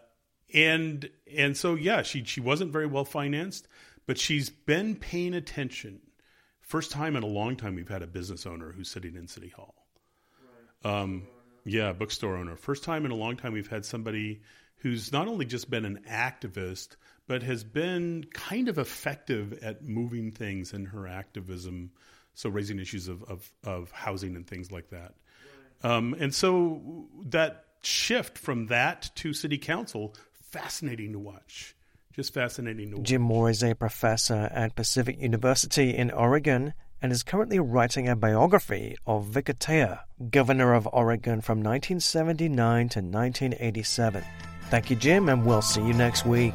and 0.53 1.09
and 1.35 1.55
so 1.57 1.75
yeah, 1.75 2.01
she 2.01 2.23
she 2.23 2.39
wasn't 2.41 2.71
very 2.71 2.85
well 2.87 3.05
financed, 3.05 3.67
but 4.05 4.17
she's 4.17 4.49
been 4.49 4.95
paying 4.95 5.33
attention. 5.33 5.99
First 6.61 6.91
time 6.91 7.15
in 7.15 7.23
a 7.23 7.27
long 7.27 7.55
time 7.55 7.75
we've 7.75 7.89
had 7.89 8.01
a 8.01 8.07
business 8.07 8.45
owner 8.45 8.71
who's 8.71 8.89
sitting 8.89 9.15
in 9.15 9.27
City 9.27 9.49
Hall. 9.49 9.75
Um, 10.83 11.27
yeah, 11.65 11.93
bookstore 11.93 12.37
owner. 12.37 12.55
First 12.55 12.83
time 12.83 13.05
in 13.05 13.11
a 13.11 13.15
long 13.15 13.37
time 13.37 13.53
we've 13.53 13.67
had 13.67 13.85
somebody 13.85 14.41
who's 14.77 15.11
not 15.11 15.27
only 15.27 15.45
just 15.45 15.69
been 15.69 15.85
an 15.85 16.01
activist, 16.09 16.95
but 17.27 17.43
has 17.43 17.63
been 17.63 18.25
kind 18.33 18.67
of 18.67 18.77
effective 18.77 19.59
at 19.61 19.83
moving 19.83 20.31
things 20.31 20.73
in 20.73 20.85
her 20.85 21.07
activism. 21.07 21.91
So 22.33 22.49
raising 22.49 22.79
issues 22.79 23.07
of 23.07 23.23
of, 23.23 23.51
of 23.63 23.91
housing 23.91 24.35
and 24.35 24.47
things 24.47 24.71
like 24.71 24.89
that. 24.89 25.13
Um, 25.83 26.15
and 26.19 26.33
so 26.33 27.07
that 27.25 27.65
shift 27.83 28.37
from 28.37 28.67
that 28.67 29.11
to 29.15 29.33
city 29.33 29.57
council, 29.57 30.15
fascinating 30.51 31.13
to 31.13 31.19
watch. 31.19 31.75
Just 32.13 32.33
fascinating 32.33 32.91
to 32.91 32.97
watch. 32.97 33.05
Jim 33.05 33.21
Moore 33.21 33.49
is 33.49 33.63
a 33.63 33.73
professor 33.73 34.49
at 34.51 34.75
Pacific 34.75 35.19
University 35.19 35.95
in 35.95 36.11
Oregon 36.11 36.73
and 37.01 37.11
is 37.11 37.23
currently 37.23 37.59
writing 37.59 38.07
a 38.07 38.15
biography 38.15 38.97
of 39.07 39.25
Vic 39.25 39.45
Atiyeh, 39.45 39.99
governor 40.29 40.73
of 40.73 40.87
Oregon 40.91 41.41
from 41.41 41.59
1979 41.59 42.89
to 42.89 42.99
1987. 42.99 44.23
Thank 44.69 44.89
you, 44.89 44.95
Jim, 44.95 45.29
and 45.29 45.45
we'll 45.45 45.61
see 45.61 45.81
you 45.81 45.93
next 45.93 46.25
week. 46.25 46.53